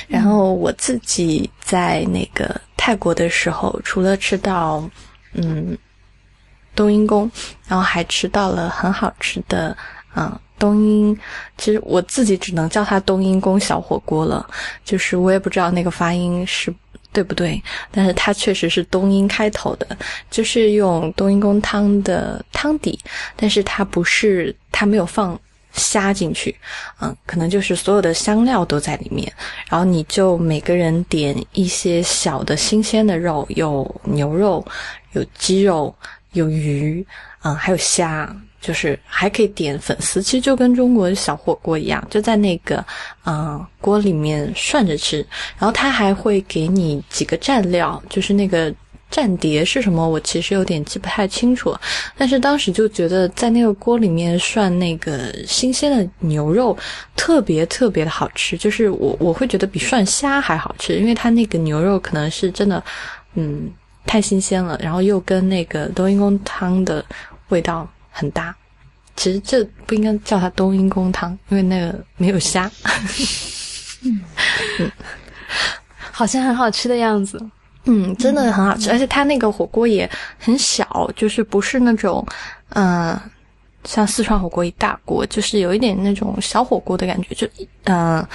[0.09, 4.89] 然后我自己在那个泰国的时候，除了吃到
[5.33, 5.77] 嗯
[6.75, 7.31] 冬阴功，
[7.67, 9.77] 然后还吃到了很好吃的
[10.15, 11.19] 嗯冬阴，
[11.59, 14.49] 其实我自己只能叫它冬阴功小火锅了，
[14.85, 16.75] 就是我也不知道那个发音是。
[17.13, 17.63] 对不对？
[17.91, 19.97] 但是它确实是冬阴开头的，
[20.31, 22.99] 就是用冬阴功汤的汤底，
[23.35, 25.39] 但是它不是，它没有放
[25.77, 26.55] 虾进去，
[27.01, 29.33] 嗯，可能就是所有的香料都在里面，
[29.69, 34.65] 然后你就每个人点一些小的新鲜的肉，有牛肉，
[35.13, 35.95] 有鸡肉，
[36.33, 37.07] 有鱼，
[37.43, 42.85] 嗯，还有虾，就是还可以点粉丝，其实就跟中国的小火锅一样，就在那个
[43.25, 45.19] 嗯锅里面涮着吃，
[45.59, 48.75] 然后它还会给你几个蘸料，就是那个。
[49.11, 50.07] 蘸碟是什么？
[50.07, 51.75] 我其实有点记不太清楚，
[52.17, 56.77] 但是当时就觉得在那个锅里面涮那个新鲜的牛肉，
[57.15, 62.83] 特别特别的好吃，就是我我会觉得比涮虾还好吃，因为它那个牛肉可能是真的，
[63.35, 63.71] 嗯，
[64.05, 67.05] 太新鲜了，然后又跟那个冬阴功汤的
[67.49, 68.55] 味道很搭。
[69.15, 72.71] 其实这不应该叫它冬阴功汤，因为那个没有虾。
[76.11, 77.41] 好像很好吃的样子。
[77.87, 82.27] 嗯，真的很好吃，而且它那个火锅也很小，就是不是那种，
[82.71, 83.19] 嗯、
[83.85, 87.35] 像四川火锅一大锅，就是有一点那种小火锅的感觉。
[87.35, 87.47] 就
[87.85, 88.27] 嗯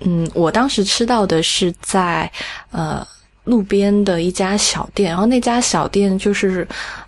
[0.00, 2.30] 嗯，我当时吃到的是在
[2.70, 3.06] 呃
[3.44, 6.66] 路边的一家小店，然后那家小店就是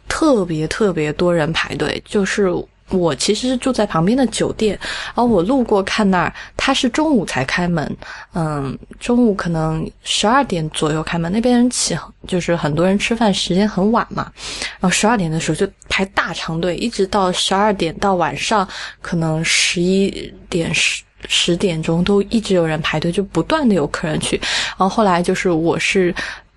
[0.08, 2.52] 特别特别多人排队，就是。
[2.92, 7.96] 我其实是住在旁边的酒店，然后我路过看那儿，他是中午才开门，
[8.35, 14.31] 嗯，中午可能十二点左右开门，那边人起就是很多人吃饭时间很晚嘛，
[14.78, 18.68] 然后十二点的时候就排大长队，一直到十二点到晚上
[19.00, 24.37] 可能十一点十十点钟都一直有人排队，就不断的有客人去，
[24.70, 26.14] 然后后来就是我是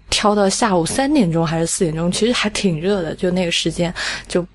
[0.10, 3.94] 挑到下午三点钟还是四点钟，其实还挺热的，就那个时间
[4.28, 4.46] 就。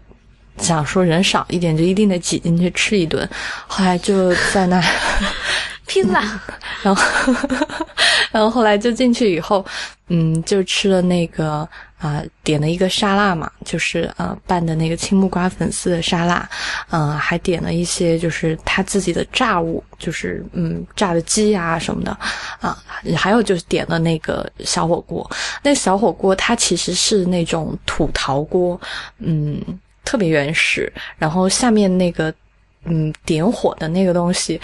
[0.61, 3.29] 想说人少一点就一定得挤进去吃一顿，
[3.67, 4.83] 后来就在那
[5.87, 6.23] 拼了，
[6.83, 7.35] 然后
[8.31, 9.65] 然后后来就进去以后，
[10.09, 11.69] 嗯，就吃了那个
[11.99, 16.49] 啊点了一个沙拉嘛，就是呃拌的那个青木瓜粉丝的沙拉，
[16.91, 22.17] 嗯，还点了一些就是他自己的炸物，就是嗯炸的鸡啊什么的。
[22.61, 22.79] 啊，
[23.17, 25.29] 还有就是点了那个小火锅，
[25.61, 28.81] 那小火锅它其实是那种土陶锅，
[29.19, 29.61] 嗯。
[30.11, 32.35] 特别原始，然后下面那个，
[32.85, 34.61] 嗯，点火的那个东西，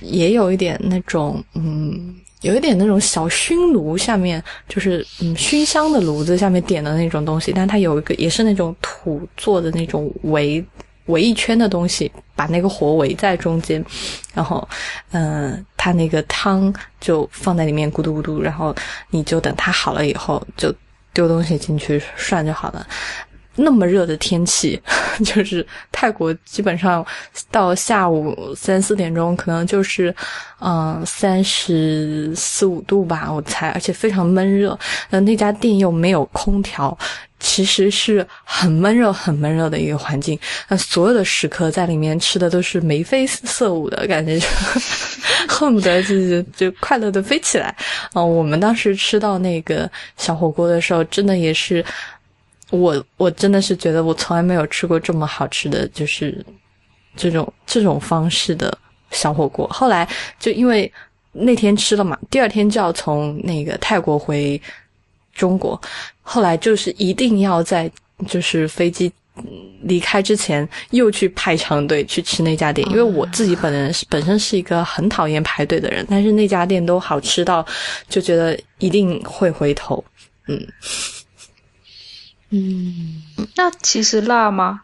[0.00, 10.64] 也有一点那种，嗯，有一点那种小熏炉，下面就是嗯熏香的炉子下面点的那种东西，但它有一个也是那种土做的那种围
[11.08, 13.84] 围一圈的东西，把那个火围在中间，
[14.32, 14.66] 然后，
[15.12, 18.74] 嗯，它那个汤就放在里面咕嘟咕嘟，然后
[19.10, 20.74] 你就等它好了以后，就
[21.12, 22.86] 丢东西进去涮就好了。
[23.56, 24.80] 那么热的天气，
[25.24, 27.04] 就是泰国基本上
[27.50, 30.14] 到下午三四点钟，可能就是
[30.60, 34.78] 嗯三十四五度吧，我猜，而且非常闷热。
[35.10, 36.96] 那那家店又没有空调，
[37.40, 40.38] 其实是很闷热、很闷热的一个环境。
[40.68, 44.46] 那所有的食客在里面吃的都是眉飞色舞的感觉，就
[45.48, 47.74] 恨不得就就快乐的飞起来。
[48.14, 51.84] 嗯，我们当时吃到那个小火锅的时候，真的也是。
[52.70, 56.44] 我我真的是觉得我从来没有吃过这么好吃的就是
[57.14, 58.76] 这种这种方式的
[59.10, 59.66] 小火锅。
[59.68, 60.08] 后来
[60.40, 60.92] 就因为
[61.32, 64.60] 那天吃了嘛，第二天就要从那个泰国回
[65.32, 65.80] 中国，
[66.22, 67.90] 后来就是一定要在
[68.26, 69.12] 就是飞机
[69.82, 77.64] 离开之前又去排长队去吃那家店，因为我自己本人本身是一个很讨厌排队的人，但是那家店都好吃到
[78.08, 80.02] 就觉得一定会回头，
[80.48, 80.66] 嗯。
[82.50, 83.22] 嗯，
[83.56, 84.82] 那其实辣吗？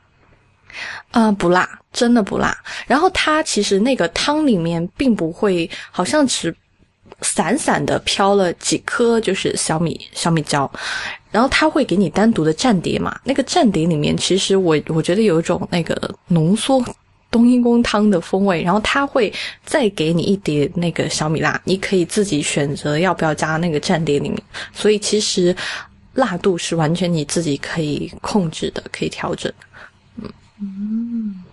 [1.13, 2.57] 啊，不辣，真的不辣。
[2.87, 6.55] 然后它其实那个汤里面并不会，好像只
[7.21, 10.69] 散散的飘了几颗，就是小米小米椒。
[11.31, 13.17] 然后它会给你单独的蘸碟嘛？
[13.23, 16.85] 那个蘸碟里面，其实我我觉得有一种那个浓缩
[17.31, 18.63] 冬阴功汤的风味。
[18.63, 19.33] 然后它会
[19.65, 24.43] 再给你一碟那个小米辣，你可以自己选择要不要加那个蘸碟里面。
[24.73, 25.55] 所以其实。
[26.15, 29.53] 辣度是完全你自己可以控制的，可以调整。
[30.17, 31.45] 嗯嗯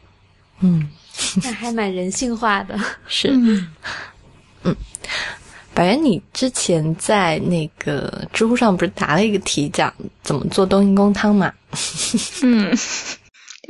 [0.62, 0.90] 嗯，
[1.44, 2.78] 那还蛮人性化的。
[3.08, 3.30] 是，
[4.64, 4.76] 嗯，
[5.74, 11.54] 百元，你之前在那个知乎上不是答了一个题，讲怎么做冬阴功汤嘛？
[12.44, 12.76] 嗯，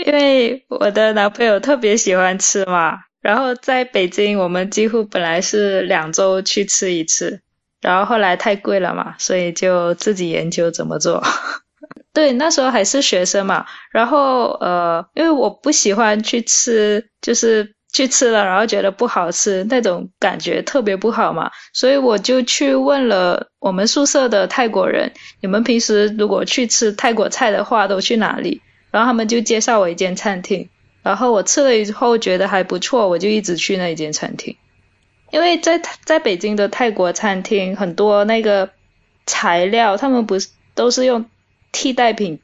[0.04, 7.42] 因为我的男朋友特别喜欢吃嘛，然后在北京，我们几乎本来是两周去吃一次。
[7.82, 11.24] 然后后来太贵了嘛，所以就自己研究怎么做。
[12.14, 13.66] 对，那时候还是学生嘛。
[13.92, 21.52] 然后呃，因为我不喜欢去吃，就是去吃了然后觉得不好吃那种感觉特别不好嘛。
[21.74, 25.12] 所以我就去问了我们宿舍的泰国人，
[25.42, 28.62] 你们平时如果去吃泰国菜的话都去哪里？
[28.92, 30.68] 然后他们就介绍我一间餐厅，
[31.04, 34.58] 然后我吃了以后觉得还不错，我就一直去那一间餐厅。
[35.32, 38.70] 因为在在北京的泰国餐厅，很多那个
[39.26, 41.26] 材料他们不是都是用
[41.72, 42.40] 替代品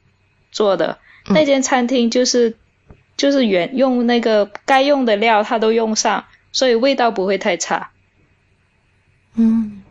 [0.52, 2.56] 做的，那间餐厅就是
[3.16, 7.90] 就是原用那个该用的料，它都用上，所以味道不会太差。
[9.34, 9.82] 嗯，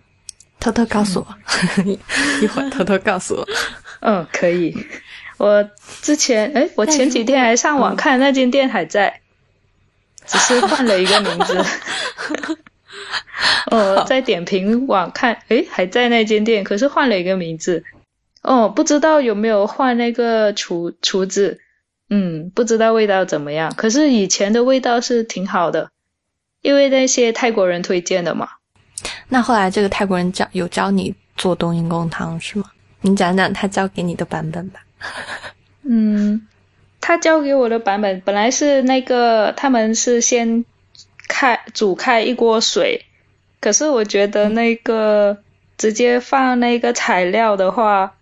[0.59, 1.35] 偷偷告诉我，
[2.41, 3.47] 一会儿偷偷告诉我。
[3.99, 4.75] 嗯，可以。
[5.37, 5.69] 我
[6.01, 9.21] 之前哎，我前几天还上网看那间店还在，
[10.25, 11.63] 只是换了一个名字。
[13.71, 17.83] 哦，在点评网看，诶，还在那间店，可是换了一个名字。
[18.41, 21.59] 哦，不知道有没有换那个厨厨子，
[22.09, 23.73] 嗯，不知道味道怎么样。
[23.75, 25.89] 可是以前的味道是挺好的，
[26.61, 28.49] 因为那些泰国人推荐的嘛。
[29.29, 32.65] 那后来这个泰国人教有教你做冬阴功汤是吗？
[33.01, 34.79] 你讲讲他教给你的版本吧。
[35.83, 36.47] 嗯。
[37.01, 40.65] 他教给我的版本本来是那个，他们是先
[41.27, 43.05] 开煮开一锅水，
[43.59, 45.37] 可是我觉得那个
[45.77, 48.15] 直接放那个材料的话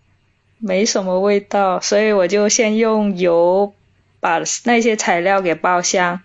[0.60, 3.74] 没什么味道，所以我就先用油
[4.20, 6.22] 把那些材料给爆香，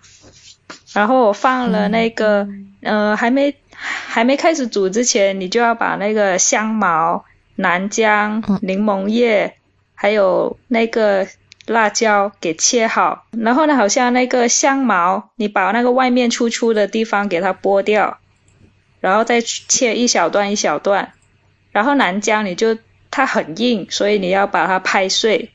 [0.93, 2.49] 然后我放了那个，
[2.83, 7.24] 呃，还没还没开始煮之前，你就要把那个香茅、
[7.57, 9.57] 南姜、柠檬叶，
[9.95, 11.26] 还有那个。
[11.69, 18.19] 辣椒给切好，然后呢，好像那个香茅，你把那个外面粗粗的地方给它剥掉，
[19.01, 21.12] 然后再切一小段一小段。
[21.71, 22.79] 然后南姜你就
[23.11, 25.53] 它很硬，所以你要把它拍碎。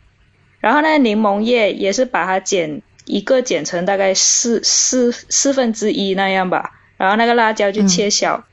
[0.59, 6.71] 然后那柠檬叶也是把它剪一个剪成大概四四四分之一那样吧。
[6.95, 8.45] 然后那个辣椒就切小，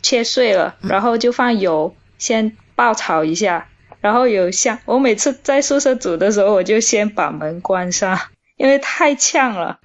[0.00, 3.68] 切碎了，然后就放油先爆炒一下。
[4.04, 8.20] 然后有像我每次在宿舍煮的时候，我就先把门关上，
[8.58, 9.80] 因为太呛了。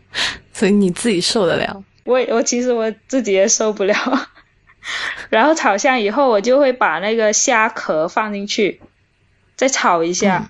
[0.51, 1.81] 所以你自己受得了？
[2.03, 3.95] 我我其实我自己也受不了。
[5.31, 8.81] 然后炒香以后，我就会把那个虾壳放进去，
[9.55, 10.49] 再炒一下。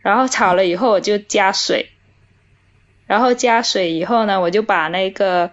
[0.00, 1.90] 然后炒了以后，我就加水。
[3.06, 5.52] 然后加水以后呢，我就把那个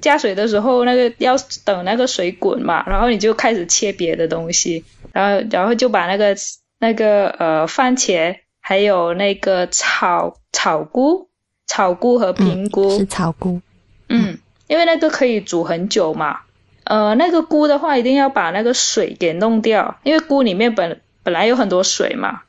[0.00, 4.84] 加水的时候，那个要等那个水滚嘛，然后你就开始切别的东西。
[5.12, 6.36] 然后，然后就把那个
[6.78, 11.28] 那个呃番茄，还有那个草草菇、
[11.66, 13.60] 草菇和平菇是草菇，
[14.08, 14.38] 嗯，
[14.68, 16.40] 因为那个可以煮很久嘛。
[16.84, 22.42] 呃，那个菇的话，一定要把那个水给弄掉，因为菇里面本本来有很多水嘛。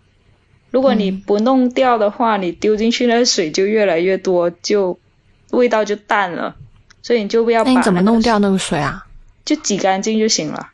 [0.71, 4.97] 如果你不弄掉的话，你丢进去那个水就越来越多，就
[5.51, 6.55] 味道就淡了。
[7.01, 7.63] 所以你就不要。
[7.63, 9.05] 那你怎么弄掉那个水啊？
[9.43, 10.69] 就挤干净就行了。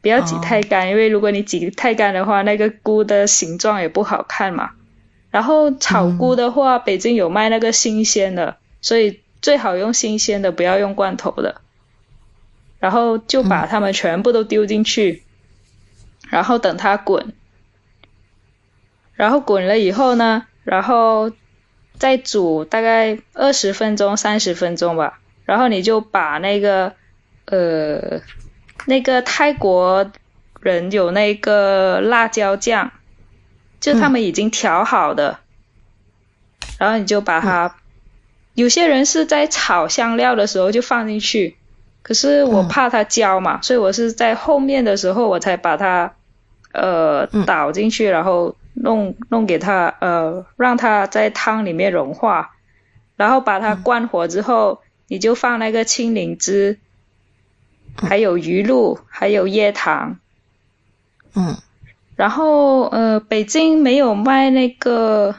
[0.00, 4.70] 不要挤太干，因为如果你挤太干的话，那个菇的形状也不好看嘛。
[5.30, 11.60] 然后炒菇的话，北京有卖那个新鲜的，所以最好用新鲜的，不要用罐头的。
[12.80, 15.22] 然后就把它们全部都丢进去，
[16.28, 17.32] 然后等它滚。
[19.14, 21.30] 然后滚了以后呢，然后
[21.96, 25.20] 再煮大概二十分钟、三十分钟吧。
[25.44, 26.92] 然后你就把那个
[27.46, 28.20] 呃。
[28.84, 30.10] 那个泰国
[30.58, 32.90] 人有那个辣椒酱，
[33.78, 35.38] 就他们已经调好的，
[36.80, 37.76] 然后你就把它。
[38.54, 41.56] 有些人是在炒香料的时候就放进去，
[42.02, 46.12] 可是我怕它焦嘛，所以我是在后面的时候我才把它
[46.72, 52.56] 呃倒进去，然后弄弄给它呃让它在汤里面融化，
[53.14, 54.81] 然后把它关火之后，
[55.12, 56.78] 你就放那个青柠汁。
[57.94, 60.16] 还有鱼露，还有椰糖，
[61.34, 61.54] 嗯，
[62.16, 65.34] 然后呃，北京没有卖那个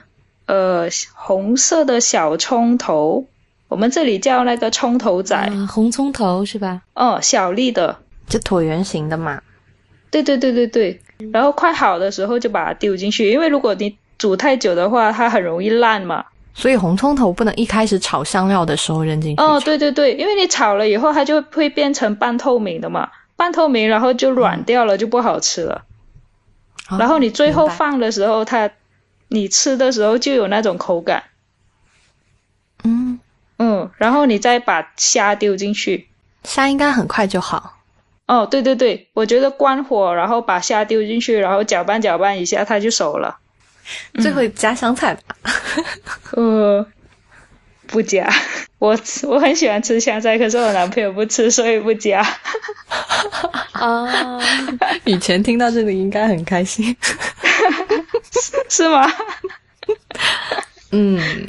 [0.45, 3.25] 呃红色的小葱头，
[3.69, 5.35] 我们这里叫那个葱头仔，
[5.67, 6.83] 红葱头是吧？
[6.93, 7.97] 哦，小粒的，
[8.27, 9.41] 就椭圆形的嘛。
[10.11, 11.01] 对对对对对，
[11.31, 16.25] 然后快好的时候就把它丢进去，因为如果你煮太久的话，它很容易烂嘛。
[16.53, 19.41] 所以红葱头不能一开始炒香料的时候扔进去。
[19.41, 25.83] 哦，对对对，因为你炒了以后，它就会变成半透明的嘛，半透明，然后就软掉了，就不好吃了。
[26.99, 28.69] 然后你最后放的时候，它
[29.29, 31.23] 你吃的时候就有那种口感。
[32.83, 33.19] 嗯
[33.57, 36.09] 嗯，然后你再把虾丢进去，
[36.43, 37.77] 虾应该很快就好。
[38.27, 43.37] 哦，对对对，我觉得关火，然后把虾丢进去，然后搅拌搅拌一下，它就熟了。
[44.21, 45.35] 最后加香菜吧。
[46.33, 46.85] 呃，
[47.87, 48.29] 不加。
[48.79, 52.21] 我我很喜欢吃香菜，可是我男朋友不吃，所以不加。
[53.71, 54.39] 啊，
[55.05, 56.95] 以前听到这里应该很开心。
[58.69, 59.09] 是吗？
[60.91, 61.47] 嗯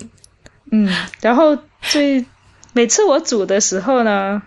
[0.70, 0.97] 嗯。
[1.20, 2.24] 然后最
[2.72, 4.43] 每次我煮的时候呢，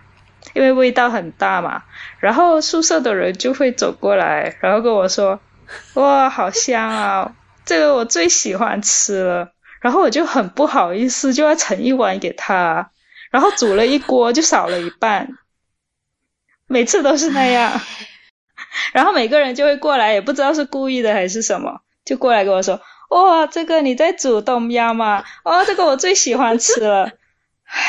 [0.54, 1.82] 因为味道很大嘛，
[2.20, 5.40] 然后宿舍的人就会走过来，然后跟我说
[5.94, 7.32] ：“哇，好香啊！”
[7.68, 9.52] 这个我最喜欢吃了，
[9.82, 12.90] 然后我就很不好意思，就要盛一碗给他，
[13.30, 15.28] 然后煮了一锅就少了一半，
[16.66, 17.78] 每次都是那样，
[18.94, 25.22] 然后每个人就会过来，也不知道是故意的还是什么，就过来跟我说：“哇，这个你在煮冬鸭吗？
[25.44, 27.10] 哦，这个我最喜欢吃了。”
[27.68, 27.80] 唉，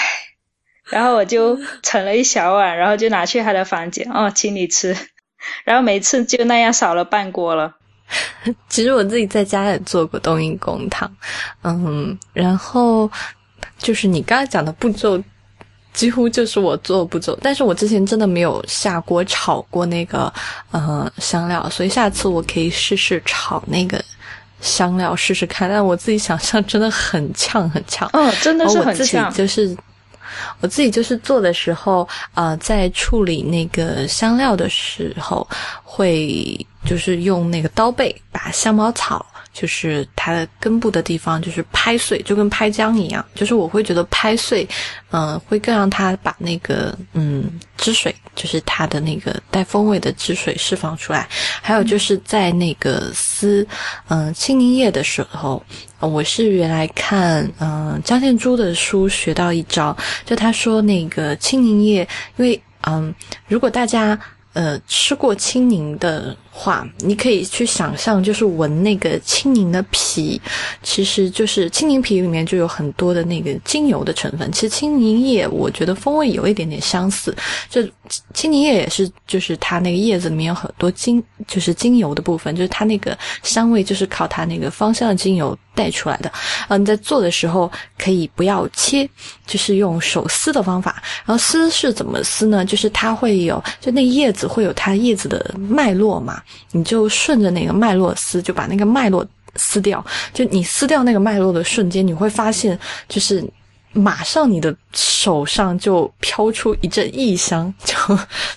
[0.89, 4.97] 然后我就盛了一小碗，然后就拿去他的房间，哦，请你吃，
[5.63, 7.78] 然后每次就那样少了半锅了。
[8.69, 11.09] 其实我自己在家也做过冬阴功汤，
[11.63, 13.09] 嗯，然后
[13.77, 15.21] 就是你刚才讲的步骤，
[15.93, 20.31] 几乎就是我做步骤，但是我之前真的没有下锅炒过那个
[20.71, 24.03] 呃香料，所以下次我可以试试炒那个
[24.61, 28.09] 香料试试看，但我自己想象真的很呛很呛。
[28.13, 29.33] 哦，真的是很呛。
[29.33, 29.75] 就是
[30.59, 35.47] 我自己就是做的时候，呃，在处理那个香料的时候，
[35.83, 39.25] 会就是用那个刀背把香茅草。
[39.59, 43.25] 就是它的根部的地方，就是拍碎，就跟拍浆一样。
[43.35, 44.65] 就是我会觉得拍碎，
[45.11, 51.27] 嗯，会更让它把那个嗯汁水，就是它的那个带风味的汁水释放出来。
[51.61, 53.67] 还有就是在那个撕
[54.07, 55.61] 嗯青柠叶的时候，
[55.99, 59.93] 我是原来看嗯张建珠的书学到一招，
[60.23, 62.07] 就他说那个青柠叶，
[62.37, 63.13] 因为嗯
[63.49, 64.17] 如果大家
[64.53, 66.33] 呃吃过青柠的。
[66.61, 70.39] 话，你可以去想象，就是闻那个青柠的皮，
[70.83, 74.51] 其实就是青柠皮里面就有很多的那个精油的成分。
[74.51, 77.33] 其实青柠叶，我觉得风味有一点点相似。
[77.69, 77.81] 就
[78.33, 86.29] 青柠叶也是，就是它那个叶子里面有很多精，就是精油的部分，就是它那个香味就是靠它那个芳香的精油带出来的。
[86.67, 89.09] 嗯，你在做的时候可以不要切，
[89.47, 91.01] 就是用手撕的方法。
[91.25, 92.65] 然后撕是怎么撕呢？
[92.65, 96.41] 就是它会有，就那叶子会有它叶子的脉络嘛。
[96.71, 99.25] 你就顺着那个脉络撕，就把那个脉络
[99.55, 100.05] 撕掉。
[100.33, 102.77] 就你撕掉那个脉络的瞬间，你会发现，
[103.07, 103.43] 就是
[103.91, 107.95] 马上你的手上就飘出一阵异香，就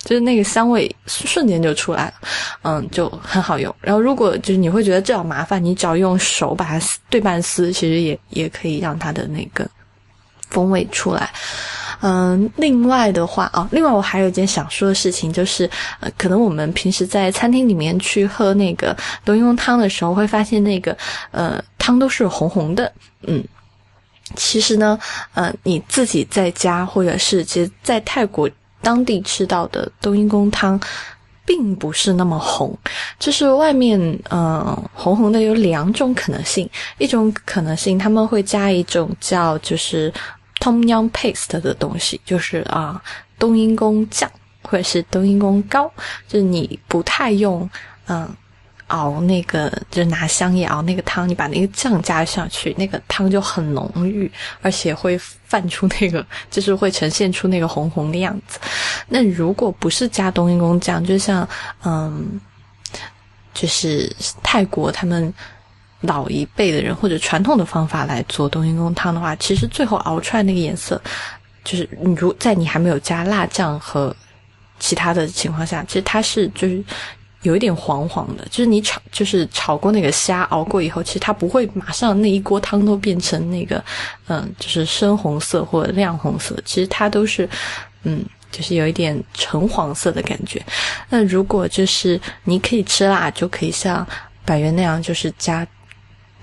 [0.03, 2.13] 就是那个香味瞬间就出来了。
[2.61, 3.75] 嗯，就很好用。
[3.81, 9.67] 然后如果就是你会觉得这样麻烦，你只要用手把它对半撕，其实也也可以让它的那个
[10.49, 11.31] 风味出来。
[12.05, 15.69] 嗯，另外的话啊，另外我还有一件想说的事情，就是
[16.01, 18.93] 呃，可能我们平时在餐厅里面去喝那个
[19.23, 20.97] 冬阴功汤的时候，会发现那个
[21.31, 22.91] 呃汤都是红红的。
[23.21, 23.41] 嗯，
[24.35, 24.99] 其实呢，
[25.33, 28.49] 呃，你自己在家或者是其实在泰国
[28.81, 30.77] 当地吃到的冬阴功汤，
[31.45, 32.77] 并不是那么红，
[33.17, 33.97] 就是外面
[34.29, 40.13] 嗯红红的有两种可能性，一种可能性他们会加一种叫就是。
[40.63, 43.03] Tom Yum Paste 的东西就是啊，
[43.37, 45.91] 冬阴功酱或者是冬阴功膏，
[46.25, 47.69] 就是你不太用
[48.07, 48.25] 嗯
[48.87, 58.57] 熬那个，就是拿香叶熬那个汤，你把那个酱加上去，那个汤就很浓郁，而且会泛出那个， 就是会呈现出那个红红的样子。
[59.09, 61.45] 那如果不是加冬阴功酱，就像
[61.83, 62.39] 嗯，
[63.53, 64.09] 就是
[64.41, 65.33] 泰国他们。
[66.03, 71.01] 老一辈的人或者传统的方法来做冬阴功汤的话，其实最后熬出来那个颜色，
[71.63, 74.13] 就是你如在你还没有加辣酱和
[74.79, 76.83] 其他的情况下，其实它是就是
[77.43, 78.45] 有一点黄黄的。
[78.51, 83.81] 就是你炒就是炒过那个虾熬过以后，其实它不会马上那一锅汤都变成那个
[84.27, 86.53] 嗯，就是深红色或者亮红色。
[86.65, 87.47] 其实它都是
[88.03, 90.61] 嗯，就是有一点橙黄色的感觉。
[91.07, 94.05] 那如果就是你可以吃辣，就可以像
[94.43, 95.65] 百元那样，就是加。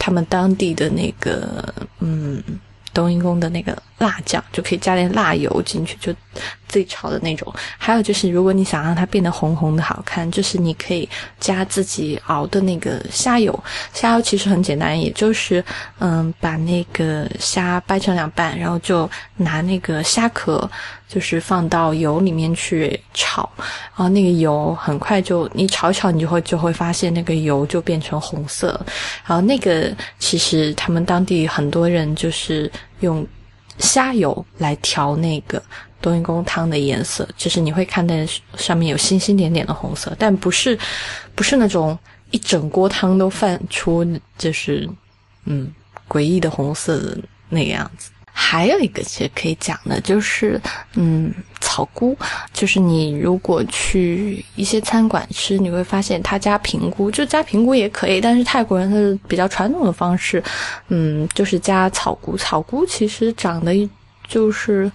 [0.00, 1.62] 他们当地的那个，
[2.00, 2.42] 嗯，
[2.94, 6.12] 冬阴功的那个辣酱，就可以加点辣油进去，就
[6.66, 7.54] 自己炒的那种。
[7.78, 13.56] 还有就是，如果你想让它变得红红的好看，就是你可以加自己熬的那个虾油。
[13.94, 15.64] 虾油其实很简单，也就是，
[16.00, 20.68] 嗯，把那个虾掰成两半，然后就拿那个虾壳。
[21.10, 28.80] 就是放到油里面去炒，然后那个油很快就你炒一炒，你就会就会发现那个油就变成红色。
[29.26, 32.70] 然后那个其实他们当地很多人就是
[33.00, 33.26] 用
[33.80, 35.62] 虾油来调那个
[36.00, 38.14] 冬阴功汤的颜色，就是你会看到
[38.56, 40.78] 上面有星星点点的红色，但不是
[41.34, 41.98] 不是那种
[42.30, 44.06] 一整锅汤都泛出
[44.38, 44.88] 就是
[45.46, 45.72] 嗯
[46.08, 47.18] 诡异的红色的
[47.48, 48.10] 那个样子。
[48.42, 50.58] 还有一个其实可以讲的，就是
[50.94, 51.30] 嗯，
[51.60, 52.16] 草菇，
[52.54, 60.42] 就是你如果去一些餐馆吃，你会发现他加平菇，就加平菇也可以，但是泰国人是比较传统的方式，
[60.88, 62.34] 嗯，就是加草菇。
[62.38, 63.88] 草菇其实长得
[64.26, 64.90] 就是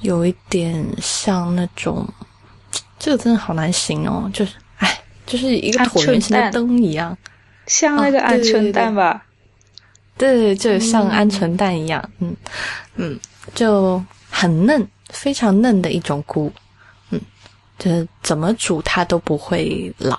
[0.00, 2.06] 有一点像那种，
[2.98, 7.16] 这个真的好难形容，就是哎，就是一个椭圆形的灯一样，
[7.66, 9.22] 像那个鹌鹑蛋吧。
[9.24, 9.31] 对，
[10.18, 12.36] 就像鹌鹑蛋一样，嗯
[12.94, 13.18] 嗯，
[13.54, 14.00] 就
[14.30, 16.52] 很嫩，非常嫩的一种菇，
[17.10, 17.20] 嗯，
[17.78, 20.16] 就怎么煮它都不会老。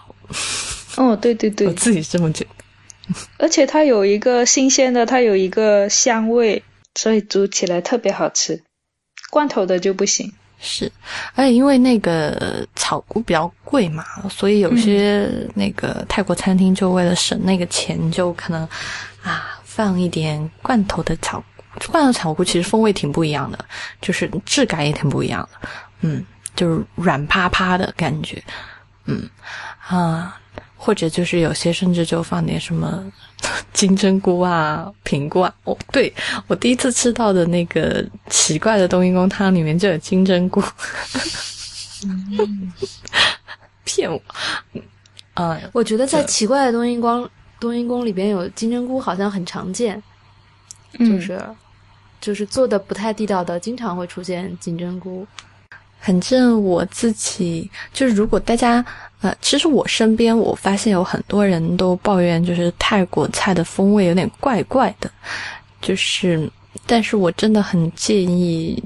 [0.97, 3.15] 哦，对对对，我自己这么觉得。
[3.37, 6.61] 而且它有一个新鲜的，它有一个香味，
[6.95, 8.61] 所以煮起来特别好吃。
[9.29, 10.31] 罐头的就不行。
[10.59, 10.91] 是，
[11.35, 18.67] 而且因为那个草菇比较贵嘛，所以有些那个泰国餐厅就为了省那个钱，就可能
[19.21, 19.52] 啊。
[19.75, 21.43] 放一点罐头的草，
[21.91, 23.65] 罐头草菇其实风味挺不一样的，
[24.01, 25.69] 就是质感也挺不一样的，
[26.01, 26.23] 嗯，
[26.55, 28.43] 就是软趴趴的感觉，
[29.05, 29.27] 嗯。
[29.87, 30.39] 啊，
[30.77, 33.03] 或者就是有些甚至就放点什么
[33.73, 35.53] 金针菇啊、平菇啊。
[35.65, 36.13] 哦，对
[36.47, 40.63] 我第一次吃到的那个奇怪的冬阴功汤里面就有金针菇，
[43.83, 44.21] 骗我。
[45.33, 47.29] 啊，我觉得在奇怪的冬阴功
[47.63, 50.03] 冬阴功里边有金针菇，好像很常见，
[50.99, 51.41] 就是
[52.19, 55.25] 就是做的不太地道的，经常会出现金针菇。
[56.01, 58.85] 反正我自己就是，如果大家
[59.21, 65.09] 呃，其实我身边我发现有很多人都抱怨，就是泰国菜的风味有点怪怪的，
[65.81, 66.51] 就是，
[66.85, 68.83] 但是我真的很建议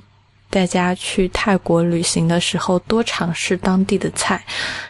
[0.50, 4.44] 大家去泰国旅行的时候多尝试当地的菜，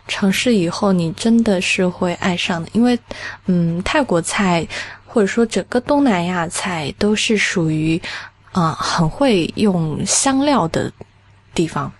[0.08, 2.97] 尝试以后你真的是会爱上的，因为
[3.45, 4.68] 嗯，泰国菜
[5.05, 8.01] 或者说整个东南亚菜都是属于
[8.51, 10.91] 啊很会用香料的。
[11.53, 11.91] 地方，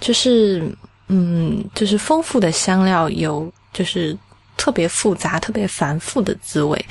[0.00, 0.74] 就是，
[1.08, 4.16] 嗯，就是丰富的香料有，就是
[4.56, 6.82] 特别复杂、特别繁复的滋味，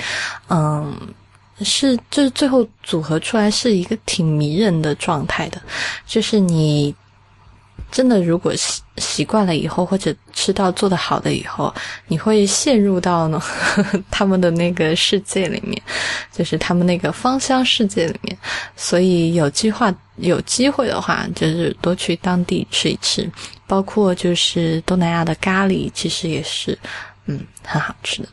[0.47, 0.95] 嗯，
[1.63, 5.61] 是，就是最后组合出来是一个挺迷人的状态的，
[6.05, 6.93] 就是你。
[7.91, 11.73] 真的，如果习习惯了以后，或者吃到做的好的以后，
[12.07, 15.81] 你会陷入到呢呵呵 他们的那个世界里面，
[16.31, 18.37] 就是他们那个芳香世界里面。
[18.77, 23.29] 所以有计划、有机会的话，就是多去当地吃一吃，
[23.67, 26.77] 包括就是东南亚的咖喱，其实也是
[27.25, 28.29] 嗯很好吃的。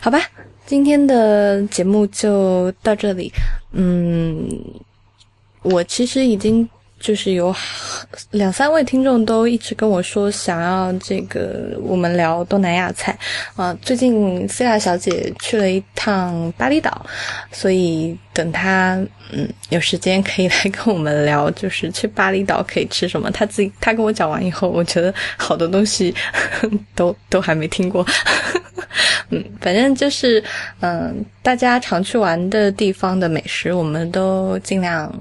[0.00, 0.20] 好吧，
[0.66, 3.32] 今天的节目就到这里。
[3.72, 4.48] 嗯，
[5.62, 6.68] 我其实已经。
[7.02, 7.52] 就是有
[8.30, 13.18] 两三位听众都一直跟我说想要这个我们聊东南亚菜
[13.56, 13.76] 啊。
[13.82, 17.04] 最近菲亚小姐去了一趟巴厘岛，
[17.50, 23.28] 所以等她嗯有时间可以来跟我们聊，就是去巴厘岛可以吃什么。
[23.32, 26.14] 她自己她跟我讲完以后，我觉得好多东西
[26.94, 28.06] 都都还没听过。
[29.30, 30.42] 嗯，反正就是
[30.80, 35.12] 嗯，大家常去玩的地方的美食，我们都尽量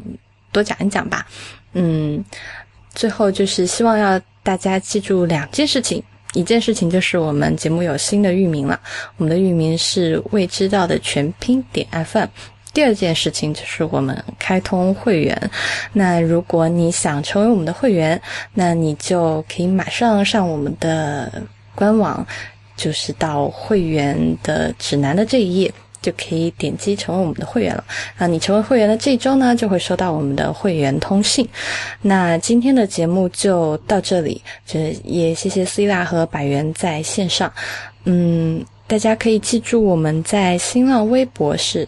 [0.52, 1.26] 多讲一讲吧。
[1.74, 2.24] 嗯，
[2.94, 8.80] 最后就是希望要大家记住两件事情，一件事情就是我们节目有新的域名了，
[9.18, 12.28] 我们的域名是未知道的全拼点 FM。
[12.74, 15.52] 第二件事情就是我们开通会员，
[15.92, 18.22] 那如果你想成为我们的会员，
[18.54, 21.44] 那你就可以马上上我们的
[21.76, 22.26] 官网，
[22.82, 25.72] 就是到会员的指南的这一页。
[26.02, 27.84] 就可以点击成为我们的会员了
[28.18, 28.26] 啊！
[28.26, 31.48] 你成为会员的这一周呢，就会收到我们的会员通信。
[32.02, 37.54] 那今天的节目就到这里，就也谢谢 C 拉和百元在线上，
[38.06, 38.66] 嗯。
[38.92, 41.88] 大家可以记住，我们在新浪微博是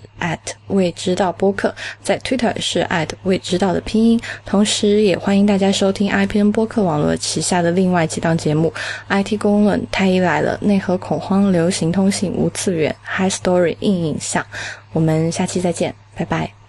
[0.68, 2.88] 未知道播客，在 Twitter 是
[3.24, 4.18] 未知道的拼音。
[4.46, 8.74] 同时，也欢迎大家收听 IPN 播客网络旗下的另外几档节目
[9.10, 14.46] ：IT 公论、太医来了、内核恐慌、流行通信、无次元、High Story、硬影像。
[14.94, 16.63] 我们下期再见，拜拜。